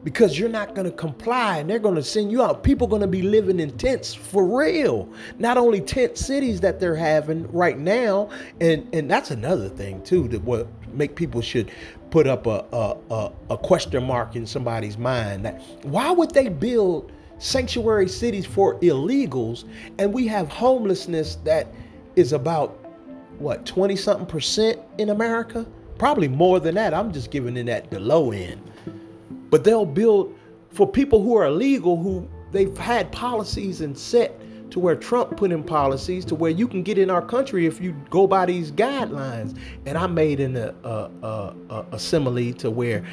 because 0.04 0.40
you're 0.40 0.50
not 0.50 0.74
going 0.74 0.86
to 0.86 0.96
comply 0.96 1.58
and 1.58 1.70
they're 1.70 1.80
going 1.80 1.96
to 1.96 2.04
send 2.04 2.32
you 2.32 2.42
out. 2.42 2.64
People 2.64 2.88
going 2.88 3.02
to 3.02 3.08
be 3.08 3.22
living 3.22 3.60
in 3.60 3.76
tents 3.78 4.14
for 4.14 4.46
real. 4.46 5.08
Not 5.38 5.58
only 5.58 5.82
tent 5.82 6.18
cities 6.18 6.62
that 6.62 6.80
they're 6.80 6.96
having 6.96 7.52
right 7.52 7.78
now, 7.78 8.30
and 8.60 8.88
and 8.94 9.10
that's 9.10 9.32
another 9.32 9.70
thing 9.70 10.02
too 10.04 10.28
that 10.30 10.44
what 10.44 10.68
make 10.94 11.16
people 11.16 11.42
should 11.42 11.72
put 12.10 12.28
up 12.28 12.48
a 12.48 12.66
a, 12.72 12.98
a, 13.12 13.32
a 13.52 13.58
question 13.58 14.04
mark 14.04 14.36
in 14.36 14.46
somebody's 14.46 14.98
mind. 14.98 15.46
That 15.46 15.62
why 15.84 16.12
would 16.12 16.32
they 16.32 16.50
build 16.50 17.12
sanctuary 17.38 18.08
cities 18.08 18.46
for 18.46 18.80
illegals 18.82 19.66
and 19.98 20.14
we 20.14 20.28
have 20.28 20.48
homelessness 20.48 21.38
that 21.44 21.74
is 22.16 22.34
about 22.34 22.78
what 23.40 23.66
20 23.66 23.96
something 23.96 24.26
percent 24.26 24.80
in 24.98 25.10
America? 25.10 25.66
Probably 25.98 26.28
more 26.28 26.60
than 26.60 26.76
that. 26.76 26.94
I'm 26.96 27.12
just 27.12 27.30
giving 27.30 27.58
it 27.58 27.70
at 27.70 27.92
the 27.92 28.00
low 28.00 28.32
end. 28.32 28.71
But 29.52 29.64
they'll 29.64 29.86
build 29.86 30.36
for 30.72 30.88
people 30.88 31.22
who 31.22 31.38
are 31.38 31.46
illegal, 31.46 31.98
who 31.98 32.28
they've 32.52 32.76
had 32.78 33.12
policies 33.12 33.82
and 33.82 33.96
set 33.96 34.40
to 34.72 34.80
where 34.80 34.96
Trump 34.96 35.36
put 35.38 35.52
in 35.52 35.64
policies 35.64 36.26
to 36.26 36.34
where 36.34 36.50
you 36.50 36.68
can 36.68 36.82
get 36.82 36.98
in 36.98 37.10
our 37.10 37.22
country 37.22 37.66
if 37.66 37.80
you 37.82 37.92
go 38.10 38.26
by 38.26 38.46
these 38.46 38.72
guidelines. 38.72 39.58
And 39.86 39.98
I 39.98 40.08
made 40.08 40.40
an, 40.40 40.56
uh, 40.58 40.74
uh, 40.84 40.88
uh, 40.88 41.54
a, 41.70 41.74
a, 41.74 41.76
a, 41.76 41.86
a 41.92 42.00
simile 42.00 42.54
to 42.54 42.72
where 42.72 43.06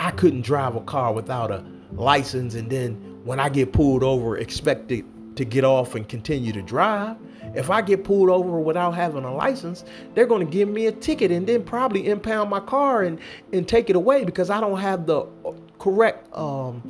I 0.00 0.10
couldn't 0.10 0.42
drive 0.42 0.74
a 0.76 0.80
car 0.80 1.12
without 1.12 1.50
a 1.50 1.64
license, 1.92 2.54
and 2.54 2.68
then 2.68 2.94
when 3.24 3.40
I 3.40 3.48
get 3.48 3.72
pulled 3.72 4.02
over, 4.02 4.36
expected 4.36 5.04
to 5.36 5.44
get 5.44 5.64
off 5.64 5.94
and 5.94 6.08
continue 6.08 6.52
to 6.52 6.62
drive. 6.62 7.16
If 7.54 7.70
I 7.70 7.82
get 7.82 8.04
pulled 8.04 8.30
over 8.30 8.58
without 8.58 8.92
having 8.92 9.24
a 9.24 9.34
license, 9.34 9.84
they're 10.14 10.26
going 10.26 10.44
to 10.44 10.50
give 10.50 10.68
me 10.68 10.86
a 10.86 10.92
ticket 10.92 11.30
and 11.30 11.46
then 11.46 11.62
probably 11.62 12.08
impound 12.08 12.50
my 12.50 12.60
car 12.60 13.02
and, 13.02 13.18
and 13.52 13.68
take 13.68 13.90
it 13.90 13.96
away 13.96 14.24
because 14.24 14.50
I 14.50 14.60
don't 14.60 14.78
have 14.78 15.06
the 15.06 15.26
correct 15.84 16.34
um, 16.34 16.82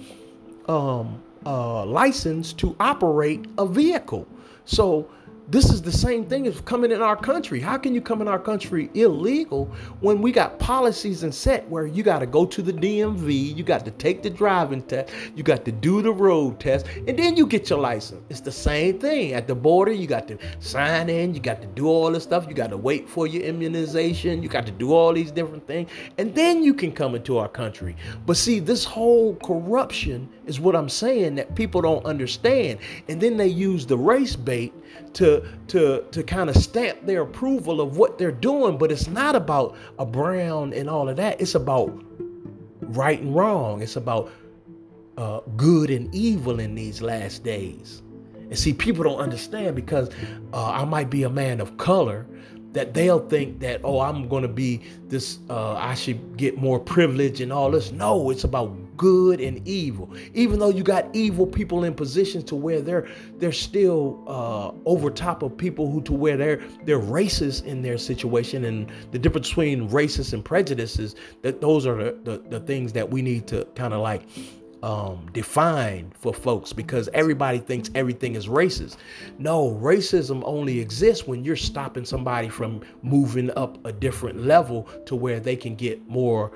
um, 0.69 1.21
uh, 1.45 1.85
license 1.85 2.53
to 2.53 2.77
operate 2.79 3.45
a 3.59 3.67
vehicle. 3.67 4.25
So 4.67 5.09
this 5.49 5.71
is 5.71 5.83
the 5.83 5.93
same 5.93 6.25
thing 6.25 6.47
as 6.47 6.61
coming 6.63 6.91
in 6.91 7.03
our 7.03 7.17
country. 7.17 7.61
How 7.61 7.77
can 7.77 7.95
you 7.95 8.01
come 8.01 8.23
in 8.23 8.29
our 8.29 8.39
country 8.39 8.91
illegal 8.95 9.67
when 10.01 10.23
we 10.23 10.33
got 10.33 10.59
policies 10.59 11.23
and 11.23 11.35
set 11.35 11.69
where 11.69 11.87
you 11.87 12.03
got 12.03 12.21
to 12.21 12.27
go 12.27 12.47
to 12.47 12.63
the 12.63 12.73
DMV, 12.73 13.55
you 13.55 13.63
got 13.63 13.85
to 13.85 13.91
take 13.91 14.23
the 14.23 14.31
driving 14.31 14.83
test, 14.83 15.13
you 15.37 15.43
got 15.43 15.65
to 15.67 15.73
do 15.73 16.01
the 16.01 16.13
road 16.13 16.61
test, 16.61 16.87
and 17.07 17.19
then 17.19 17.37
you 17.37 17.47
get 17.47 17.69
your 17.69 17.79
license. 17.79 18.23
It's 18.31 18.41
the 18.41 18.53
same 18.53 18.99
thing. 18.99 19.35
At 19.35 19.47
the 19.47 19.55
border, 19.55 19.93
you 19.93 20.07
got 20.07 20.27
to 20.29 20.39
sign 20.61 21.11
in, 21.11 21.35
you 21.35 21.41
got 21.41 21.61
to 21.61 21.69
do 21.69 21.89
all 21.89 22.11
this 22.11 22.23
stuff, 22.23 22.47
you 22.49 22.55
got 22.55 22.71
to 22.71 22.79
wait 22.79 23.09
for 23.09 23.27
your 23.27 23.43
immunization, 23.43 24.43
you 24.43 24.49
got 24.49 24.65
to 24.65 24.73
do 24.73 24.95
all 24.95 25.13
these 25.13 25.31
different 25.31 25.67
things, 25.67 25.91
and 26.17 26.35
then 26.35 26.63
you 26.63 26.73
can 26.73 26.91
come 26.91 27.15
into 27.15 27.37
our 27.37 27.49
country. 27.49 27.97
But 28.25 28.39
see, 28.39 28.61
this 28.61 28.85
whole 28.85 29.37
corruption 29.37 30.29
is 30.47 30.61
what 30.61 30.77
I'm 30.77 30.89
saying 30.89 31.37
that 31.37 31.55
people 31.55 31.81
don't 31.81 32.05
understand. 32.05 32.79
And 33.09 33.21
then 33.21 33.37
they 33.37 33.49
use 33.49 33.87
the 33.87 33.97
race 33.97 34.37
bait 34.37 34.73
to 35.15 35.47
to 35.69 36.05
to 36.11 36.23
kind 36.23 36.51
of 36.51 36.57
stamp 36.57 37.07
their 37.07 37.23
approval 37.23 37.81
of 37.81 37.97
what 37.97 38.19
they're 38.19 38.33
doing 38.33 38.79
but 38.79 38.91
it's 38.91 39.09
not 39.09 39.37
about 39.37 39.77
a 39.99 40.07
brown 40.07 40.73
and 40.73 40.89
all 40.89 41.09
of 41.09 41.17
that. 41.17 41.41
It's 41.41 41.55
about 41.55 42.03
right 42.81 43.21
and 43.21 43.35
wrong. 43.35 43.83
It's 43.83 43.97
about 43.97 44.31
uh, 45.17 45.41
good 45.57 45.91
and 45.91 46.13
evil 46.15 46.61
in 46.61 46.75
these 46.75 47.01
last 47.01 47.45
days. 47.45 48.03
And 48.35 48.59
see 48.59 48.73
people 48.75 49.05
don't 49.05 49.21
understand 49.21 49.75
because 49.75 50.11
uh, 50.53 50.71
i 50.71 50.85
might 50.85 51.09
be 51.09 51.23
a 51.23 51.31
man 51.31 51.61
of 51.61 51.77
color 51.79 52.27
that 52.73 52.93
they'll 52.93 53.27
think 53.29 53.61
that 53.61 53.81
oh 53.85 54.01
i'm 54.01 54.29
going 54.29 54.43
to 54.43 54.49
be 54.49 54.83
this 55.09 55.39
uh, 55.49 55.75
i 55.75 55.95
should 55.95 56.37
get 56.37 56.59
more 56.59 56.79
privilege 56.79 57.41
and 57.41 57.53
all 57.53 57.71
this. 57.71 57.91
No 57.93 58.31
it's 58.31 58.45
about 58.45 58.77
good 58.97 59.41
and 59.41 59.67
evil. 59.67 60.15
Even 60.35 60.59
though 60.59 60.71
you 60.71 60.83
got 60.83 61.07
evil 61.15 61.47
people 61.47 61.85
in 61.85 61.95
positions 61.95 62.45
to 62.45 62.57
where 62.57 62.81
they're 62.81 63.09
they're 63.39 63.53
still 63.53 64.23
uh, 64.27 64.73
over 64.89 65.11
top 65.11 65.43
of 65.43 65.57
people 65.57 65.91
who 65.91 66.03
to 66.03 66.13
where 66.13 66.37
they're 66.37 66.63
they're 66.85 67.01
racist 67.01 67.65
in 67.65 67.83
their 67.83 67.99
situation. 67.99 68.65
And 68.65 68.91
the 69.11 69.19
difference 69.19 69.49
between 69.49 69.89
racist 69.89 70.33
and 70.33 70.45
prejudices 70.45 71.17
that 71.43 71.61
those 71.61 71.87
are 71.87 71.97
the, 71.97 72.19
the, 72.25 72.39
the 72.49 72.61
things 72.61 72.93
that 72.93 73.11
we 73.11 73.23
need 73.23 73.47
to 73.49 73.67
kind 73.75 73.95
of 73.95 74.01
like 74.01 74.23
um, 74.85 75.31
define 75.33 76.13
for 76.15 76.35
folks 76.35 76.75
because 76.75 77.09
everybody 77.15 77.59
thinks 77.59 77.91
everything 77.95 78.35
is 78.35 78.49
racist. 78.49 78.99
No, 79.39 79.71
racism 79.83 80.43
only 80.45 80.79
exists 80.79 81.27
when 81.27 81.43
you're 81.43 81.57
stopping 81.57 82.05
somebody 82.05 82.51
from 82.51 82.83
moving 83.03 83.51
up 83.57 83.83
a 83.87 83.93
different 83.93 84.45
level 84.45 84.83
to 85.07 85.17
where 85.17 85.41
they 85.41 85.57
can 85.57 85.75
get 85.75 86.07
more 86.07 86.53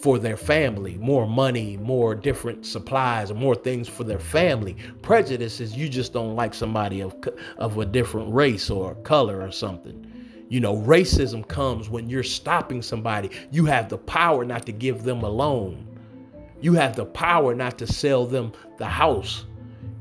for 0.00 0.18
their 0.18 0.36
family, 0.36 0.96
more 0.96 1.26
money, 1.26 1.76
more 1.76 2.14
different 2.14 2.64
supplies, 2.64 3.32
more 3.32 3.54
things 3.54 3.88
for 3.88 4.04
their 4.04 4.18
family. 4.18 4.76
Prejudice 5.02 5.60
is 5.60 5.76
you 5.76 5.88
just 5.88 6.12
don't 6.12 6.34
like 6.34 6.54
somebody 6.54 7.00
of 7.00 7.14
of 7.58 7.78
a 7.78 7.84
different 7.84 8.32
race 8.32 8.70
or 8.70 8.94
color 8.96 9.42
or 9.42 9.52
something. 9.52 10.06
You 10.48 10.60
know, 10.60 10.76
racism 10.78 11.46
comes 11.46 11.88
when 11.88 12.08
you're 12.08 12.22
stopping 12.22 12.82
somebody. 12.82 13.30
You 13.52 13.66
have 13.66 13.88
the 13.88 13.98
power 13.98 14.44
not 14.44 14.66
to 14.66 14.72
give 14.72 15.04
them 15.04 15.22
a 15.22 15.28
loan. 15.28 15.86
You 16.60 16.72
have 16.74 16.96
the 16.96 17.06
power 17.06 17.54
not 17.54 17.78
to 17.78 17.86
sell 17.86 18.26
them 18.26 18.52
the 18.76 18.86
house. 18.86 19.44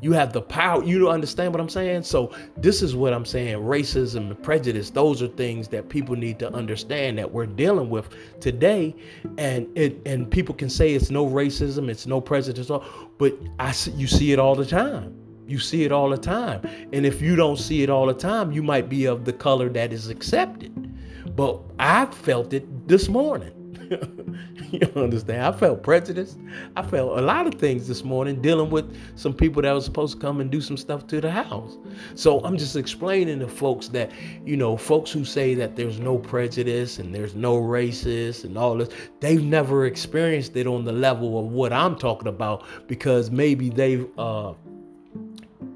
You 0.01 0.13
have 0.13 0.33
the 0.33 0.41
power. 0.41 0.83
You 0.83 0.99
don't 0.99 1.11
understand 1.11 1.53
what 1.53 1.59
I'm 1.59 1.69
saying? 1.69 2.03
So, 2.03 2.33
this 2.57 2.81
is 2.81 2.95
what 2.95 3.13
I'm 3.13 3.25
saying. 3.25 3.57
Racism 3.57 4.29
and 4.29 4.41
prejudice, 4.41 4.89
those 4.89 5.21
are 5.21 5.27
things 5.27 5.67
that 5.69 5.89
people 5.89 6.15
need 6.15 6.39
to 6.39 6.53
understand 6.53 7.17
that 7.17 7.31
we're 7.31 7.45
dealing 7.45 7.89
with 7.89 8.09
today. 8.39 8.95
And 9.37 9.67
it 9.77 10.01
and 10.05 10.29
people 10.29 10.55
can 10.55 10.69
say 10.69 10.93
it's 10.93 11.09
no 11.09 11.27
racism, 11.27 11.89
it's 11.89 12.07
no 12.07 12.21
prejudice, 12.21 12.71
but 13.17 13.37
I 13.59 13.73
you 13.95 14.07
see 14.07 14.31
it 14.31 14.39
all 14.39 14.55
the 14.55 14.65
time. 14.65 15.15
You 15.47 15.57
see 15.57 15.83
it 15.83 15.91
all 15.91 16.09
the 16.09 16.17
time. 16.17 16.61
And 16.93 17.05
if 17.05 17.21
you 17.21 17.35
don't 17.35 17.57
see 17.57 17.81
it 17.81 17.89
all 17.89 18.05
the 18.05 18.13
time, 18.13 18.51
you 18.51 18.61
might 18.61 18.87
be 18.87 19.05
of 19.05 19.25
the 19.25 19.33
color 19.33 19.67
that 19.69 19.91
is 19.91 20.07
accepted. 20.09 20.95
But 21.35 21.59
I 21.79 22.05
felt 22.05 22.53
it 22.53 22.87
this 22.87 23.09
morning. 23.09 23.58
you 24.71 24.91
understand? 24.95 25.41
I 25.43 25.51
felt 25.51 25.83
prejudice. 25.83 26.37
I 26.75 26.81
felt 26.83 27.17
a 27.17 27.21
lot 27.21 27.47
of 27.47 27.55
things 27.55 27.87
this 27.87 28.03
morning 28.03 28.41
dealing 28.41 28.69
with 28.69 28.95
some 29.17 29.33
people 29.33 29.61
that 29.61 29.71
was 29.71 29.85
supposed 29.85 30.15
to 30.15 30.19
come 30.19 30.41
and 30.41 30.51
do 30.51 30.61
some 30.61 30.77
stuff 30.77 31.07
to 31.07 31.21
the 31.21 31.31
house. 31.31 31.77
So 32.15 32.39
I'm 32.41 32.57
just 32.57 32.75
explaining 32.75 33.39
to 33.39 33.47
folks 33.47 33.87
that, 33.89 34.11
you 34.45 34.57
know, 34.57 34.77
folks 34.77 35.11
who 35.11 35.25
say 35.25 35.55
that 35.55 35.75
there's 35.75 35.99
no 35.99 36.17
prejudice 36.17 36.99
and 36.99 37.13
there's 37.13 37.35
no 37.35 37.59
racist 37.59 38.43
and 38.43 38.57
all 38.57 38.77
this, 38.77 38.89
they've 39.19 39.43
never 39.43 39.85
experienced 39.85 40.55
it 40.55 40.67
on 40.67 40.85
the 40.85 40.93
level 40.93 41.39
of 41.39 41.45
what 41.45 41.73
I'm 41.73 41.95
talking 41.95 42.27
about 42.27 42.63
because 42.87 43.31
maybe 43.31 43.69
they've 43.69 44.07
uh 44.17 44.53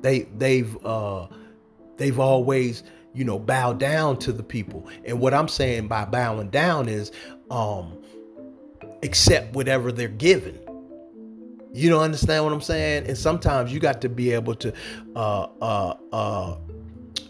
they 0.04 0.24
they've 0.38 0.86
uh, 0.86 1.28
they've 1.98 2.20
always 2.20 2.84
you 3.14 3.24
know 3.24 3.40
bowed 3.40 3.80
down 3.80 4.18
to 4.20 4.32
the 4.32 4.44
people. 4.44 4.88
And 5.06 5.20
what 5.20 5.34
I'm 5.34 5.48
saying 5.48 5.88
by 5.88 6.06
bowing 6.06 6.50
down 6.50 6.88
is 6.88 7.12
um, 7.50 7.98
accept 9.04 9.54
whatever 9.54 9.92
they're 9.92 10.08
given. 10.08 10.60
You 11.74 11.90
don't 11.90 12.04
understand 12.04 12.44
what 12.44 12.54
I'm 12.54 12.62
saying? 12.62 13.08
And 13.08 13.18
sometimes 13.18 13.74
you 13.74 13.80
got 13.80 14.02
to 14.02 14.10
be 14.10 14.32
able 14.32 14.56
to 14.56 14.74
uh, 15.16 15.48
uh, 15.62 15.96
uh, 16.12 16.58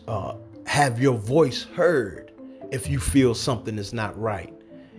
uh, 0.07 0.35
have 0.65 1.01
your 1.01 1.17
voice 1.17 1.63
heard 1.63 2.31
if 2.71 2.89
you 2.89 2.99
feel 2.99 3.33
something 3.35 3.77
is 3.77 3.93
not 3.93 4.19
right. 4.19 4.53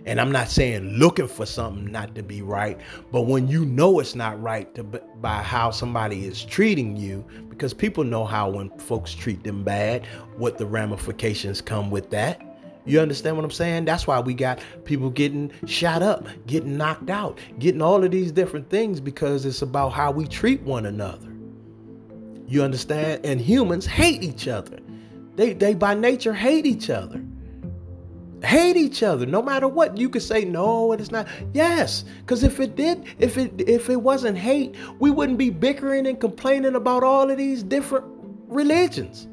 And 0.07 0.21
I'm 0.21 0.31
not 0.31 0.49
saying 0.49 0.83
looking 0.97 1.27
for 1.27 1.45
something 1.47 1.91
not 1.91 2.13
to 2.15 2.21
be 2.21 2.43
right, 2.43 2.79
but 3.11 3.21
when 3.23 3.47
you 3.47 3.65
know 3.65 3.99
it's 3.99 4.13
not 4.13 4.39
right 4.41 4.73
to, 4.75 4.83
by 4.83 5.41
how 5.41 5.71
somebody 5.71 6.25
is 6.25 6.45
treating 6.45 6.95
you, 6.95 7.25
because 7.49 7.73
people 7.73 8.03
know 8.03 8.23
how 8.23 8.49
when 8.49 8.69
folks 8.77 9.15
treat 9.15 9.43
them 9.43 9.63
bad, 9.63 10.05
what 10.37 10.59
the 10.59 10.65
ramifications 10.65 11.59
come 11.59 11.89
with 11.89 12.11
that. 12.11 12.54
You 12.85 12.99
understand 12.99 13.35
what 13.35 13.43
I'm 13.43 13.51
saying? 13.51 13.85
That's 13.85 14.05
why 14.05 14.19
we 14.19 14.33
got 14.33 14.59
people 14.83 15.09
getting 15.09 15.51
shot 15.65 16.03
up, 16.03 16.27
getting 16.45 16.77
knocked 16.77 17.09
out, 17.09 17.39
getting 17.57 17.81
all 17.81 18.03
of 18.03 18.11
these 18.11 18.31
different 18.31 18.69
things 18.69 18.99
because 18.99 19.45
it's 19.45 19.61
about 19.61 19.89
how 19.89 20.11
we 20.11 20.27
treat 20.27 20.61
one 20.61 20.85
another. 20.85 21.31
You 22.47 22.63
understand? 22.63 23.25
And 23.25 23.41
humans 23.41 23.85
hate 23.87 24.23
each 24.23 24.47
other. 24.47 24.79
They 25.35 25.53
they 25.53 25.73
by 25.73 25.95
nature 25.95 26.33
hate 26.33 26.65
each 26.65 26.89
other 26.89 27.21
hate 28.43 28.75
each 28.75 29.01
other 29.01 29.25
no 29.25 29.41
matter 29.41 29.67
what 29.67 29.97
you 29.97 30.09
could 30.09 30.21
say 30.21 30.45
no 30.45 30.91
it 30.91 30.99
is 30.99 31.11
not 31.11 31.27
yes 31.53 32.05
because 32.19 32.43
if 32.43 32.59
it 32.59 32.75
did 32.75 33.03
if 33.17 33.37
it 33.37 33.51
if 33.67 33.89
it 33.89 33.95
wasn't 33.95 34.37
hate 34.37 34.75
we 34.99 35.09
wouldn't 35.09 35.37
be 35.37 35.49
bickering 35.49 36.05
and 36.05 36.19
complaining 36.19 36.75
about 36.75 37.03
all 37.03 37.29
of 37.29 37.37
these 37.37 37.63
different 37.63 38.05
religions 38.47 39.27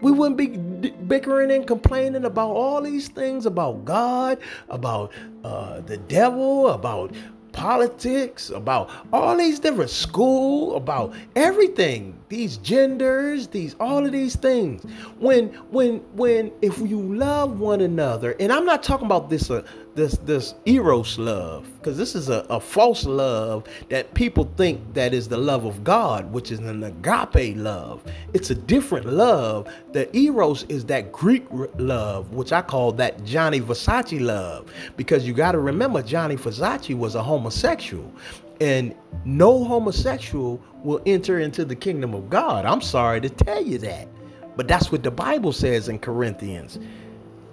we 0.00 0.10
wouldn't 0.10 0.36
be 0.36 0.90
bickering 0.90 1.50
and 1.50 1.66
complaining 1.66 2.24
about 2.24 2.50
all 2.50 2.82
these 2.82 3.08
things 3.08 3.46
about 3.46 3.84
god 3.84 4.38
about 4.68 5.12
uh, 5.44 5.80
the 5.80 5.96
devil 5.96 6.68
about 6.68 7.12
politics, 7.52 8.50
about 8.50 8.90
all 9.12 9.36
these 9.36 9.58
different 9.58 9.90
school, 9.90 10.76
about 10.76 11.14
everything, 11.36 12.18
these 12.28 12.56
genders, 12.58 13.48
these 13.48 13.74
all 13.80 14.04
of 14.04 14.12
these 14.12 14.36
things. 14.36 14.82
When 15.18 15.48
when 15.70 15.98
when 16.14 16.52
if 16.62 16.78
you 16.78 17.00
love 17.14 17.60
one 17.60 17.80
another, 17.80 18.36
and 18.40 18.52
I'm 18.52 18.64
not 18.64 18.82
talking 18.82 19.06
about 19.06 19.30
this 19.30 19.50
uh, 19.50 19.62
this 19.94 20.16
this 20.18 20.54
eros 20.66 21.18
love 21.18 21.68
because 21.78 21.96
this 21.96 22.14
is 22.14 22.28
a, 22.28 22.46
a 22.48 22.60
false 22.60 23.04
love 23.04 23.66
that 23.88 24.12
people 24.14 24.50
think 24.56 24.94
that 24.94 25.12
is 25.12 25.28
the 25.28 25.36
love 25.36 25.64
of 25.64 25.82
god 25.82 26.30
which 26.32 26.50
is 26.52 26.58
an 26.60 26.84
agape 26.84 27.56
love. 27.56 28.02
It's 28.32 28.50
a 28.50 28.54
different 28.54 29.06
love. 29.06 29.68
The 29.92 30.14
eros 30.16 30.64
is 30.64 30.84
that 30.86 31.12
greek 31.12 31.44
love 31.78 32.32
which 32.32 32.52
i 32.52 32.62
call 32.62 32.92
that 32.92 33.22
Gianni 33.24 33.60
Versace 33.60 34.20
love 34.20 34.72
because 34.96 35.26
you 35.26 35.32
got 35.32 35.52
to 35.52 35.58
remember 35.58 36.02
Gianni 36.02 36.36
Versace 36.36 36.96
was 36.96 37.14
a 37.14 37.22
homosexual 37.22 38.12
and 38.60 38.94
no 39.24 39.64
homosexual 39.64 40.62
will 40.84 41.00
enter 41.06 41.40
into 41.40 41.64
the 41.64 41.74
kingdom 41.74 42.14
of 42.14 42.30
god. 42.30 42.64
I'm 42.64 42.80
sorry 42.80 43.20
to 43.22 43.30
tell 43.30 43.62
you 43.62 43.78
that 43.78 44.08
but 44.56 44.68
that's 44.68 44.92
what 44.92 45.02
the 45.02 45.10
bible 45.10 45.52
says 45.52 45.88
in 45.88 45.98
corinthians 45.98 46.78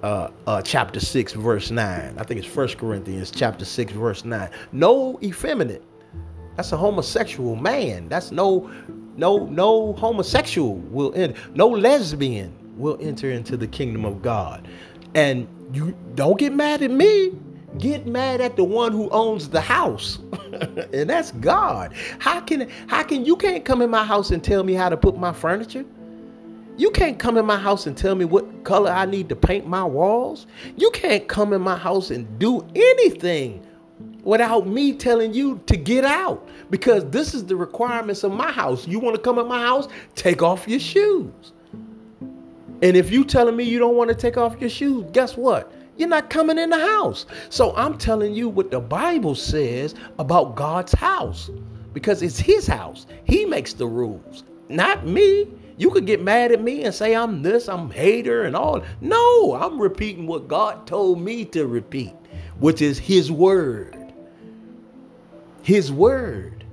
uh, 0.08 0.32
uh, 0.48 0.62
chapter 0.62 1.02
6, 1.02 1.34
verse 1.34 1.70
9. 1.70 2.16
I 2.18 2.24
think 2.24 2.40
it's 2.40 2.48
First 2.48 2.78
Corinthians 2.78 3.30
chapter 3.30 3.66
6, 3.66 3.92
verse 3.92 4.24
9. 4.24 4.50
No 4.72 5.20
effeminate. 5.22 5.84
That's 6.56 6.72
a 6.72 6.78
homosexual 6.78 7.58
man. 7.58 8.08
That's 8.08 8.32
no, 8.32 8.72
no, 9.18 9.46
no 9.48 9.94
homosexual 9.94 10.76
will 10.76 11.14
enter. 11.14 11.40
No 11.54 11.68
lesbian 11.68 12.54
will 12.78 12.98
enter 13.02 13.32
into 13.32 13.58
the 13.58 13.68
kingdom 13.68 14.06
of 14.06 14.22
God. 14.22 14.66
And 15.14 15.46
you 15.74 15.96
don't 16.16 16.40
get 16.40 16.54
mad 16.54 16.82
at 16.82 16.92
me. 16.92 17.34
Get 17.78 18.08
mad 18.08 18.40
at 18.40 18.56
the 18.56 18.64
one 18.64 18.94
who 18.94 19.10
owns 19.10 19.50
the 19.50 19.62
house. 19.62 20.20
and 20.94 21.10
that's 21.10 21.32
God. 21.32 21.94
How 22.20 22.40
can 22.40 22.70
how 22.88 23.04
can 23.04 23.26
you 23.26 23.36
can't 23.36 23.66
come 23.66 23.82
in 23.82 23.90
my 23.90 24.06
house 24.06 24.32
and 24.32 24.42
tell 24.42 24.64
me 24.64 24.74
how 24.74 24.88
to 24.88 24.96
put 24.96 25.18
my 25.18 25.34
furniture? 25.34 25.86
You 26.78 26.92
can't 26.92 27.18
come 27.18 27.38
in 27.38 27.46
my 27.46 27.58
house 27.58 27.88
and 27.88 27.98
tell 27.98 28.16
me 28.16 28.24
what 28.24 28.64
color 28.64 28.92
I 28.92 29.06
need 29.06 29.30
to 29.30 29.36
paint 29.36 29.68
my 29.68 29.84
walls. 29.84 30.46
You 30.76 30.92
can't 30.92 31.28
come 31.28 31.52
in 31.52 31.62
my 31.62 31.76
house 31.76 32.12
and 32.12 32.38
do 32.38 32.66
anything 32.76 33.66
without 34.24 34.68
me 34.68 34.94
telling 34.94 35.34
you 35.34 35.60
to 35.66 35.76
get 35.76 36.06
out 36.06 36.48
because 36.70 37.10
this 37.10 37.34
is 37.34 37.46
the 37.46 37.56
requirements 37.56 38.24
of 38.24 38.32
my 38.32 38.52
house. 38.52 38.88
You 38.88 39.00
want 39.00 39.16
to 39.16 39.22
come 39.22 39.40
in 39.40 39.48
my 39.48 39.62
house? 39.62 39.88
Take 40.16 40.44
off 40.44 40.68
your 40.68 40.80
shoes. 40.80 41.54
And 42.84 42.96
if 42.96 43.12
you 43.12 43.24
telling 43.24 43.56
me 43.56 43.64
you 43.64 43.80
don't 43.80 43.96
want 43.96 44.10
to 44.10 44.16
take 44.16 44.38
off 44.38 44.60
your 44.62 44.70
shoes, 44.70 45.06
guess 45.14 45.36
what? 45.36 45.72
You're 45.98 46.10
not 46.10 46.30
coming 46.30 46.60
in 46.60 46.70
the 46.70 46.80
house. 46.80 47.26
So 47.50 47.76
I'm 47.76 47.98
telling 47.98 48.36
you 48.36 48.50
what 48.50 48.70
the 48.70 48.80
Bible 48.80 49.34
says 49.34 49.96
about 50.20 50.56
God's 50.56 50.94
house 50.94 51.50
because 51.94 52.22
it's 52.22 52.38
his 52.38 52.68
house. 52.68 53.08
He 53.24 53.46
makes 53.46 53.74
the 53.74 53.88
rules, 53.88 54.44
not 54.70 55.08
me. 55.08 55.48
You 55.78 55.92
could 55.92 56.08
get 56.08 56.24
mad 56.24 56.52
at 56.52 56.62
me 56.62 56.84
and 56.84 56.94
say 56.94 57.16
I'm 57.16 57.44
this, 57.44 57.70
I'm 57.70 57.92
hater 57.92 58.44
and 58.44 58.56
all. 58.56 58.82
No, 59.00 59.56
I'm 59.56 59.80
repeating 59.80 60.26
what 60.26 60.48
God 60.48 60.88
told 60.88 61.22
me 61.22 61.46
to 61.46 61.68
repeat, 61.68 62.16
which 62.60 62.82
is 62.82 62.98
his 62.98 63.32
word. 63.32 64.14
His 65.62 65.92
word. 65.92 66.66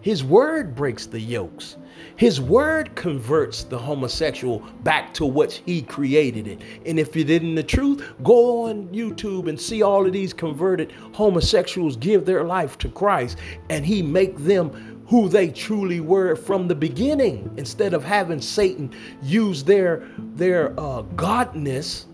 His 0.00 0.24
word 0.24 0.74
breaks 0.74 1.04
the 1.06 1.20
yokes. 1.20 1.76
His 2.16 2.40
word 2.40 2.94
converts 2.94 3.64
the 3.64 3.78
homosexual 3.78 4.60
back 4.82 5.12
to 5.14 5.26
what 5.26 5.52
he 5.52 5.82
created 5.82 6.46
it. 6.46 6.62
And 6.86 6.98
if 6.98 7.14
you 7.14 7.24
didn't 7.24 7.56
the 7.56 7.62
truth, 7.62 8.04
go 8.22 8.68
on 8.68 8.88
YouTube 8.88 9.48
and 9.48 9.60
see 9.60 9.82
all 9.82 10.06
of 10.06 10.12
these 10.12 10.32
converted 10.32 10.92
homosexuals 11.12 11.96
give 11.96 12.24
their 12.24 12.44
life 12.44 12.78
to 12.78 12.88
Christ 12.88 13.38
and 13.68 13.84
he 13.84 14.02
make 14.02 14.36
them 14.38 14.97
who 15.08 15.28
they 15.28 15.48
truly 15.48 16.00
were 16.00 16.36
from 16.36 16.68
the 16.68 16.74
beginning 16.74 17.50
instead 17.56 17.94
of 17.94 18.04
having 18.04 18.40
Satan 18.40 18.94
use 19.22 19.64
their 19.64 20.06
their 20.34 20.72
uh, 20.78 21.02
godness 21.16 22.04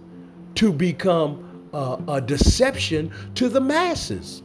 to 0.55 0.73
become 0.73 1.69
uh, 1.73 1.97
a 2.09 2.21
deception 2.21 3.13
to 3.35 3.49
the 3.49 3.61
masses. 3.61 4.43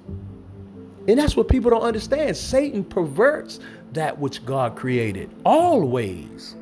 And 1.07 1.17
that's 1.17 1.35
what 1.35 1.47
people 1.47 1.69
don't 1.69 1.83
understand. 1.83 2.35
Satan 2.35 2.83
perverts 2.83 3.59
that 3.93 4.17
which 4.19 4.43
God 4.45 4.75
created 4.75 5.29
always. 5.45 6.55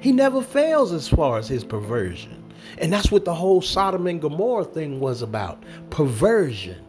He 0.00 0.12
never 0.12 0.42
fails 0.42 0.92
as 0.92 1.08
far 1.08 1.38
as 1.38 1.48
his 1.48 1.64
perversion. 1.64 2.42
And 2.78 2.92
that's 2.92 3.10
what 3.10 3.24
the 3.24 3.34
whole 3.34 3.62
Sodom 3.62 4.06
and 4.06 4.20
Gomorrah 4.20 4.64
thing 4.64 5.00
was 5.00 5.22
about 5.22 5.62
perversion 5.90 6.84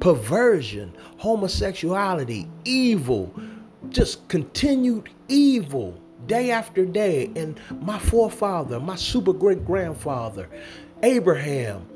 perversion, 0.00 0.92
homosexuality, 1.18 2.48
evil, 2.64 3.32
just 3.90 4.26
continued 4.28 5.08
evil 5.28 6.00
day 6.26 6.50
after 6.50 6.84
day. 6.84 7.30
And 7.36 7.58
my 7.80 7.98
forefather, 7.98 8.80
my 8.80 8.96
super 8.96 9.32
great 9.32 9.64
grandfather, 9.64 10.48
Abraham, 11.02 11.86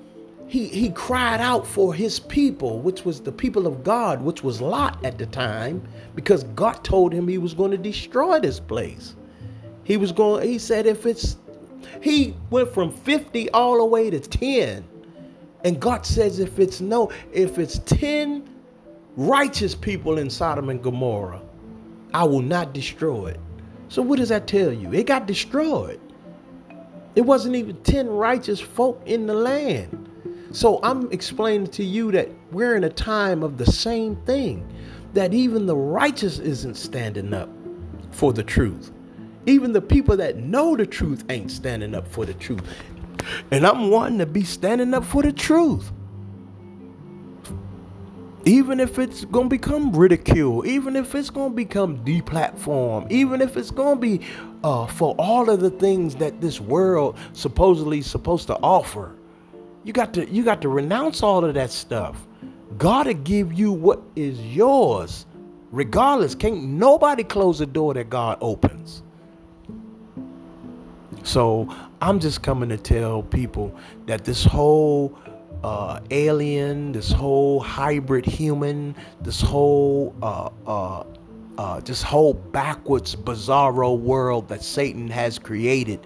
he 0.47 0.67
he 0.69 0.91
cried 0.91 1.41
out 1.41 1.67
for 1.67 1.93
his 1.93 2.19
people, 2.19 2.81
which 2.81 3.05
was 3.05 3.21
the 3.21 3.33
people 3.33 3.67
of 3.67 3.85
God, 3.85 4.23
which 4.23 4.43
was 4.43 4.63
Lot 4.63 5.05
at 5.05 5.19
the 5.19 5.27
time, 5.27 5.87
because 6.15 6.45
God 6.45 6.83
told 6.83 7.13
him 7.13 7.29
he 7.29 7.39
was 7.39 7.53
going 7.53 7.71
to 7.71 7.79
destroy 7.79 8.41
this 8.41 8.59
place. 8.59 9.15
He 9.85 9.97
was 9.97 10.11
going 10.11 10.49
he 10.49 10.59
said 10.59 10.87
if 10.87 11.05
it's 11.05 11.37
he 12.03 12.35
went 12.51 12.73
from 12.73 12.91
50 12.93 13.51
all 13.51 13.79
the 13.79 13.85
way 13.85 14.11
to 14.11 14.21
10. 14.21 14.85
And 15.65 15.81
God 15.81 16.07
says 16.07 16.39
if 16.39 16.59
it's 16.59 16.81
no 16.81 17.11
if 17.33 17.59
it's 17.59 17.81
10 17.81 18.49
righteous 19.17 19.75
people 19.75 20.19
in 20.19 20.31
Sodom 20.31 20.69
and 20.69 20.83
Gomorrah, 20.83 21.43
I 22.15 22.25
will 22.25 22.43
not 22.43 22.73
destroy 22.73 23.29
it. 23.29 23.41
So 23.89 24.03
what 24.03 24.19
does 24.19 24.29
that 24.29 24.47
tell 24.47 24.73
you? 24.73 24.93
It 24.93 25.07
got 25.07 25.27
destroyed. 25.27 26.01
It 27.17 27.23
wasn't 27.23 27.57
even 27.57 27.77
10 27.83 28.09
righteous 28.09 28.61
folk 28.61 29.03
in 29.07 29.27
the 29.27 29.35
land. 29.35 30.09
So 30.53 30.79
I'm 30.83 31.11
explaining 31.11 31.69
to 31.69 31.85
you 31.85 32.13
that 32.13 32.29
we're 32.53 32.77
in 32.77 32.85
a 32.85 32.91
time 32.91 33.43
of 33.43 33.59
the 33.59 33.67
same 33.67 34.17
thing, 34.25 34.67
that 35.15 35.35
even 35.35 35.67
the 35.67 35.77
righteous 35.77 36.39
isn't 36.39 36.77
standing 36.77 37.35
up 37.35 37.51
for 38.13 38.33
the 38.33 38.43
truth. 38.43 38.93
Even 39.47 39.73
the 39.73 39.81
people 39.81 40.17
that 40.17 40.37
know 40.37 40.77
the 40.77 40.87
truth 40.87 41.25
ain't 41.29 41.51
standing 41.51 41.95
up 41.95 42.07
for 42.07 42.25
the 42.25 42.35
truth. 42.35 42.63
And 43.51 43.67
I'm 43.67 43.91
wanting 43.91 44.19
to 44.19 44.27
be 44.27 44.45
standing 44.45 44.95
up 44.95 45.05
for 45.05 45.23
the 45.23 45.33
truth. 45.33 45.93
Even 48.45 48.81
if 48.81 48.99
it's 48.99 49.21
to 49.27 49.45
become 49.45 49.93
ridicule, 49.93 50.67
even 50.67 50.97
if 50.97 51.15
it's 51.15 51.29
to 51.31 51.51
become 51.51 51.99
deplatformed, 52.05 53.11
even 53.11 53.43
if 53.43 53.57
it's 53.57 53.71
to 53.71 53.97
be 53.97 54.21
uh, 54.65 54.87
for 54.87 55.15
all 55.19 55.51
of 55.51 55.61
the 55.61 55.71
things 55.71 56.15
that 56.17 56.41
this 56.41 56.61
world 56.61 57.19
supposedly 57.33 58.01
supposed 58.01 58.47
to 58.47 58.57
offer, 58.63 59.15
you 59.85 59.93
got 59.93 60.15
to 60.15 60.29
you 60.31 60.45
got 60.45 60.63
to 60.63 60.69
renounce 60.69 61.23
all 61.23 61.45
of 61.45 61.55
that 61.55 61.71
stuff. 61.71 62.27
God 62.77 63.05
to 63.05 63.15
give 63.15 63.53
you 63.53 63.73
what 63.73 64.03
is 64.17 64.41
yours, 64.41 65.27
regardless. 65.71 66.35
Can't 66.35 66.63
nobody 66.65 67.25
close 67.25 67.59
the 67.59 67.67
door 67.67 67.95
that 67.95 68.11
God 68.11 68.39
opens. 68.41 69.03
So 71.23 71.75
I'm 72.01 72.21
just 72.21 72.43
coming 72.43 72.69
to 72.69 72.77
tell 72.77 73.23
people 73.23 73.75
that 74.07 74.25
this 74.25 74.45
whole 74.45 75.19
uh, 75.65 76.01
alien, 76.11 76.93
this 76.93 77.11
whole 77.11 77.61
hybrid 77.61 78.25
human, 78.25 78.95
this 79.21 79.41
whole 79.41 80.15
uh, 80.23 80.51
uh, 80.67 81.05
uh, 81.59 81.81
this 81.81 82.03
whole 82.03 82.35
backwards, 82.35 83.17
bizarro 83.17 83.99
world 83.99 84.49
that 84.49 84.63
Satan 84.63 85.09
has 85.09 85.41
created 85.41 85.99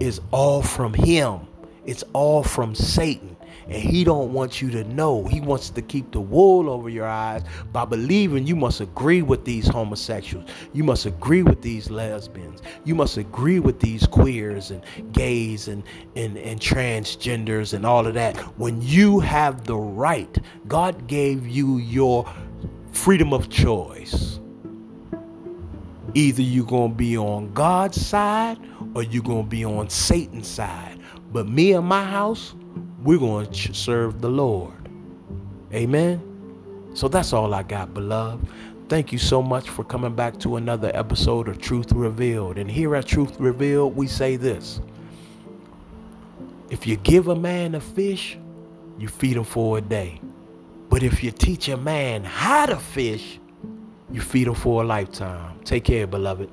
is 0.00 0.22
all 0.30 0.62
from 0.62 0.94
him. 0.94 1.40
It's 1.86 2.04
all 2.12 2.42
from 2.42 2.74
Satan. 2.74 3.36
And 3.68 3.82
he 3.82 4.04
don't 4.04 4.32
want 4.32 4.62
you 4.62 4.70
to 4.70 4.84
know. 4.84 5.24
He 5.24 5.40
wants 5.40 5.70
to 5.70 5.82
keep 5.82 6.12
the 6.12 6.20
wool 6.20 6.70
over 6.70 6.88
your 6.88 7.06
eyes 7.06 7.42
by 7.72 7.84
believing 7.84 8.46
you 8.46 8.54
must 8.54 8.80
agree 8.80 9.22
with 9.22 9.44
these 9.44 9.66
homosexuals. 9.66 10.48
You 10.72 10.84
must 10.84 11.06
agree 11.06 11.42
with 11.42 11.62
these 11.62 11.90
lesbians. 11.90 12.62
You 12.84 12.94
must 12.94 13.16
agree 13.16 13.58
with 13.58 13.80
these 13.80 14.06
queers 14.06 14.70
and 14.70 14.84
gays 15.12 15.66
and, 15.66 15.82
and, 16.14 16.36
and 16.38 16.60
transgenders 16.60 17.72
and 17.72 17.84
all 17.84 18.06
of 18.06 18.14
that. 18.14 18.36
When 18.58 18.80
you 18.82 19.18
have 19.20 19.64
the 19.64 19.76
right, 19.76 20.38
God 20.68 21.08
gave 21.08 21.46
you 21.46 21.78
your 21.78 22.32
freedom 22.92 23.32
of 23.32 23.48
choice. 23.48 24.38
Either 26.14 26.42
you're 26.42 26.64
going 26.64 26.92
to 26.92 26.96
be 26.96 27.18
on 27.18 27.52
God's 27.52 28.04
side 28.04 28.58
or 28.94 29.02
you're 29.02 29.22
going 29.22 29.44
to 29.44 29.50
be 29.50 29.64
on 29.64 29.90
Satan's 29.90 30.48
side. 30.48 30.95
But 31.36 31.48
me 31.48 31.72
and 31.72 31.86
my 31.86 32.02
house, 32.02 32.54
we're 33.02 33.18
going 33.18 33.50
to 33.52 33.74
serve 33.74 34.22
the 34.22 34.30
Lord. 34.30 34.88
Amen. 35.70 36.22
So 36.94 37.08
that's 37.08 37.34
all 37.34 37.52
I 37.52 37.62
got, 37.62 37.92
beloved. 37.92 38.48
Thank 38.88 39.12
you 39.12 39.18
so 39.18 39.42
much 39.42 39.68
for 39.68 39.84
coming 39.84 40.14
back 40.14 40.40
to 40.40 40.56
another 40.56 40.90
episode 40.94 41.48
of 41.48 41.58
Truth 41.58 41.92
Revealed. 41.92 42.56
And 42.56 42.70
here 42.70 42.96
at 42.96 43.04
Truth 43.04 43.38
Revealed, 43.38 43.94
we 43.94 44.06
say 44.06 44.36
this 44.36 44.80
If 46.70 46.86
you 46.86 46.96
give 46.96 47.28
a 47.28 47.36
man 47.36 47.74
a 47.74 47.80
fish, 47.80 48.38
you 48.98 49.06
feed 49.06 49.36
him 49.36 49.44
for 49.44 49.76
a 49.76 49.82
day. 49.82 50.22
But 50.88 51.02
if 51.02 51.22
you 51.22 51.32
teach 51.32 51.68
a 51.68 51.76
man 51.76 52.24
how 52.24 52.64
to 52.64 52.76
fish, 52.76 53.38
you 54.10 54.22
feed 54.22 54.46
him 54.46 54.54
for 54.54 54.82
a 54.82 54.86
lifetime. 54.86 55.60
Take 55.64 55.84
care, 55.84 56.06
beloved. 56.06 56.48